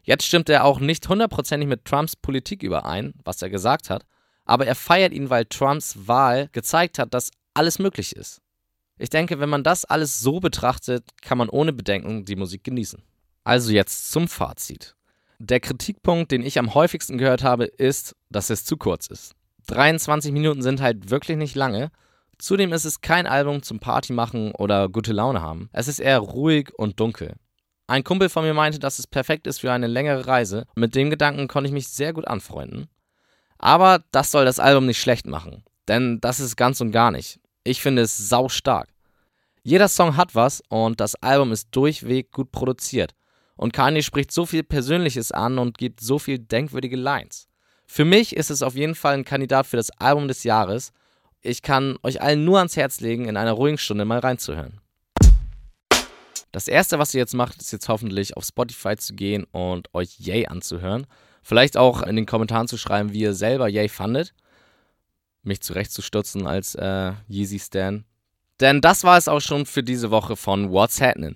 Jetzt 0.03 0.25
stimmt 0.25 0.49
er 0.49 0.63
auch 0.63 0.79
nicht 0.79 1.09
hundertprozentig 1.09 1.67
mit 1.67 1.85
Trumps 1.85 2.15
Politik 2.15 2.63
überein, 2.63 3.13
was 3.23 3.41
er 3.41 3.49
gesagt 3.49 3.89
hat, 3.89 4.05
aber 4.45 4.65
er 4.65 4.75
feiert 4.75 5.11
ihn, 5.11 5.29
weil 5.29 5.45
Trumps 5.45 6.07
Wahl 6.07 6.49
gezeigt 6.51 6.99
hat, 6.99 7.13
dass 7.13 7.31
alles 7.53 7.79
möglich 7.79 8.15
ist. 8.15 8.41
Ich 8.99 9.09
denke, 9.09 9.39
wenn 9.39 9.49
man 9.49 9.63
das 9.63 9.85
alles 9.85 10.19
so 10.19 10.39
betrachtet, 10.39 11.03
kann 11.21 11.37
man 11.37 11.49
ohne 11.49 11.73
Bedenken 11.73 12.25
die 12.25 12.35
Musik 12.35 12.63
genießen. 12.63 13.01
Also 13.43 13.71
jetzt 13.71 14.11
zum 14.11 14.27
Fazit. 14.27 14.95
Der 15.39 15.59
Kritikpunkt, 15.59 16.31
den 16.31 16.41
ich 16.41 16.57
am 16.57 16.73
häufigsten 16.73 17.17
gehört 17.17 17.43
habe, 17.43 17.65
ist, 17.65 18.15
dass 18.29 18.49
es 18.49 18.65
zu 18.65 18.77
kurz 18.77 19.07
ist. 19.07 19.33
23 19.67 20.31
Minuten 20.31 20.61
sind 20.61 20.81
halt 20.81 21.09
wirklich 21.09 21.37
nicht 21.37 21.55
lange 21.55 21.91
Zudem 22.39 22.71
ist 22.71 22.85
es 22.85 23.01
kein 23.01 23.25
Album 23.25 23.63
zum 23.63 23.79
Party 23.79 24.13
machen 24.13 24.51
oder 24.51 24.89
gute 24.89 25.11
Laune 25.11 25.41
haben. 25.41 25.69
Es 25.73 25.87
ist 25.87 25.99
eher 25.99 26.19
ruhig 26.19 26.71
und 26.75 26.99
dunkel. 26.99 27.35
Ein 27.87 28.03
Kumpel 28.03 28.29
von 28.29 28.43
mir 28.43 28.53
meinte, 28.53 28.79
dass 28.79 28.99
es 28.99 29.07
perfekt 29.07 29.47
ist 29.47 29.61
für 29.61 29.71
eine 29.71 29.87
längere 29.87 30.27
Reise. 30.27 30.65
Mit 30.75 30.93
dem 30.93 31.09
Gedanken 31.09 31.47
konnte 31.47 31.67
ich 31.67 31.73
mich 31.73 31.87
sehr 31.87 32.13
gut 32.13 32.27
anfreunden. 32.27 32.87
Aber 33.57 34.03
das 34.11 34.29
soll 34.31 34.45
das 34.45 34.59
Album 34.59 34.85
nicht 34.85 35.01
schlecht 35.01 35.25
machen. 35.25 35.63
Denn 35.87 36.19
das 36.21 36.39
ist 36.39 36.57
ganz 36.57 36.81
und 36.81 36.91
gar 36.91 37.11
nicht. 37.11 37.39
Ich 37.63 37.81
finde 37.81 38.01
es 38.03 38.17
sau 38.17 38.49
stark. 38.49 38.89
Jeder 39.63 39.87
Song 39.87 40.15
hat 40.15 40.35
was 40.35 40.61
und 40.69 40.99
das 40.99 41.15
Album 41.15 41.51
ist 41.51 41.69
durchweg 41.71 42.31
gut 42.31 42.51
produziert. 42.51 43.15
Und 43.55 43.73
Kanye 43.73 44.03
spricht 44.03 44.31
so 44.31 44.45
viel 44.45 44.63
Persönliches 44.63 45.31
an 45.31 45.57
und 45.57 45.77
gibt 45.77 46.01
so 46.01 46.19
viel 46.19 46.39
denkwürdige 46.39 46.97
Lines. 46.97 47.47
Für 47.85 48.05
mich 48.05 48.35
ist 48.35 48.51
es 48.51 48.61
auf 48.61 48.75
jeden 48.75 48.95
Fall 48.95 49.15
ein 49.15 49.25
Kandidat 49.25 49.65
für 49.65 49.77
das 49.77 49.89
Album 49.91 50.27
des 50.27 50.43
Jahres 50.43 50.91
ich 51.41 51.61
kann 51.61 51.97
euch 52.03 52.21
allen 52.21 52.45
nur 52.45 52.57
ans 52.57 52.75
Herz 52.75 52.99
legen, 52.99 53.25
in 53.25 53.37
einer 53.37 53.53
ruhigen 53.53 53.77
Stunde 53.77 54.05
mal 54.05 54.19
reinzuhören. 54.19 54.81
Das 56.51 56.67
erste, 56.67 56.97
was 56.97 57.13
ihr 57.13 57.19
jetzt 57.19 57.35
macht, 57.35 57.61
ist 57.61 57.71
jetzt 57.71 57.89
hoffentlich 57.89 58.35
auf 58.35 58.45
Spotify 58.45 58.95
zu 58.95 59.13
gehen 59.13 59.43
und 59.51 59.93
euch 59.93 60.19
Yay 60.19 60.47
anzuhören. 60.47 61.05
Vielleicht 61.43 61.77
auch 61.77 62.01
in 62.01 62.15
den 62.15 62.25
Kommentaren 62.25 62.67
zu 62.67 62.77
schreiben, 62.77 63.13
wie 63.13 63.21
ihr 63.21 63.33
selber 63.33 63.67
Yay 63.67 63.89
fandet. 63.89 64.33
Mich 65.43 65.61
zurechtzustutzen 65.61 66.47
als 66.47 66.75
äh, 66.75 67.13
Yeezy 67.29 67.59
Stan. 67.59 68.05
Denn 68.59 68.81
das 68.81 69.03
war 69.03 69.17
es 69.17 69.27
auch 69.27 69.39
schon 69.39 69.65
für 69.65 69.83
diese 69.83 70.09
Woche 70.09 70.35
von 70.35 70.71
What's 70.71 70.99
Happening. 70.99 71.35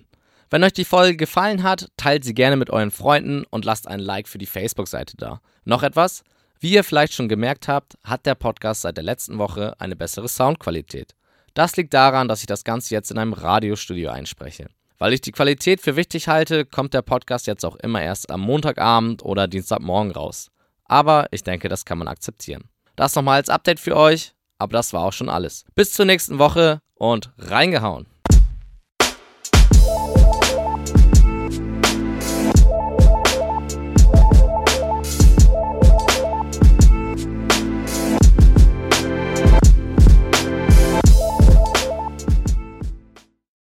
Wenn 0.50 0.64
euch 0.64 0.74
die 0.74 0.84
Folge 0.84 1.16
gefallen 1.16 1.62
hat, 1.62 1.88
teilt 1.96 2.24
sie 2.24 2.34
gerne 2.34 2.56
mit 2.56 2.68
euren 2.68 2.90
Freunden 2.90 3.44
und 3.48 3.64
lasst 3.64 3.88
ein 3.88 4.00
Like 4.00 4.28
für 4.28 4.38
die 4.38 4.46
Facebook-Seite 4.46 5.16
da. 5.16 5.40
Noch 5.64 5.82
etwas? 5.82 6.24
Wie 6.62 6.74
ihr 6.74 6.84
vielleicht 6.84 7.12
schon 7.12 7.28
gemerkt 7.28 7.66
habt, 7.66 7.98
hat 8.04 8.24
der 8.24 8.36
Podcast 8.36 8.82
seit 8.82 8.96
der 8.96 9.02
letzten 9.02 9.38
Woche 9.38 9.74
eine 9.80 9.96
bessere 9.96 10.28
Soundqualität. 10.28 11.16
Das 11.54 11.76
liegt 11.76 11.92
daran, 11.92 12.28
dass 12.28 12.38
ich 12.38 12.46
das 12.46 12.62
Ganze 12.62 12.94
jetzt 12.94 13.10
in 13.10 13.18
einem 13.18 13.32
Radiostudio 13.32 14.10
einspreche. 14.10 14.68
Weil 14.96 15.12
ich 15.12 15.20
die 15.20 15.32
Qualität 15.32 15.80
für 15.80 15.96
wichtig 15.96 16.28
halte, 16.28 16.64
kommt 16.64 16.94
der 16.94 17.02
Podcast 17.02 17.48
jetzt 17.48 17.64
auch 17.64 17.74
immer 17.74 18.00
erst 18.00 18.30
am 18.30 18.42
Montagabend 18.42 19.24
oder 19.24 19.48
Dienstagmorgen 19.48 20.12
raus. 20.12 20.52
Aber 20.84 21.26
ich 21.32 21.42
denke, 21.42 21.68
das 21.68 21.84
kann 21.84 21.98
man 21.98 22.06
akzeptieren. 22.06 22.68
Das 22.94 23.16
nochmal 23.16 23.38
als 23.38 23.48
Update 23.48 23.80
für 23.80 23.96
euch, 23.96 24.32
aber 24.58 24.74
das 24.74 24.92
war 24.92 25.02
auch 25.02 25.12
schon 25.12 25.28
alles. 25.28 25.64
Bis 25.74 25.90
zur 25.90 26.04
nächsten 26.04 26.38
Woche 26.38 26.80
und 26.94 27.32
reingehauen! 27.38 28.11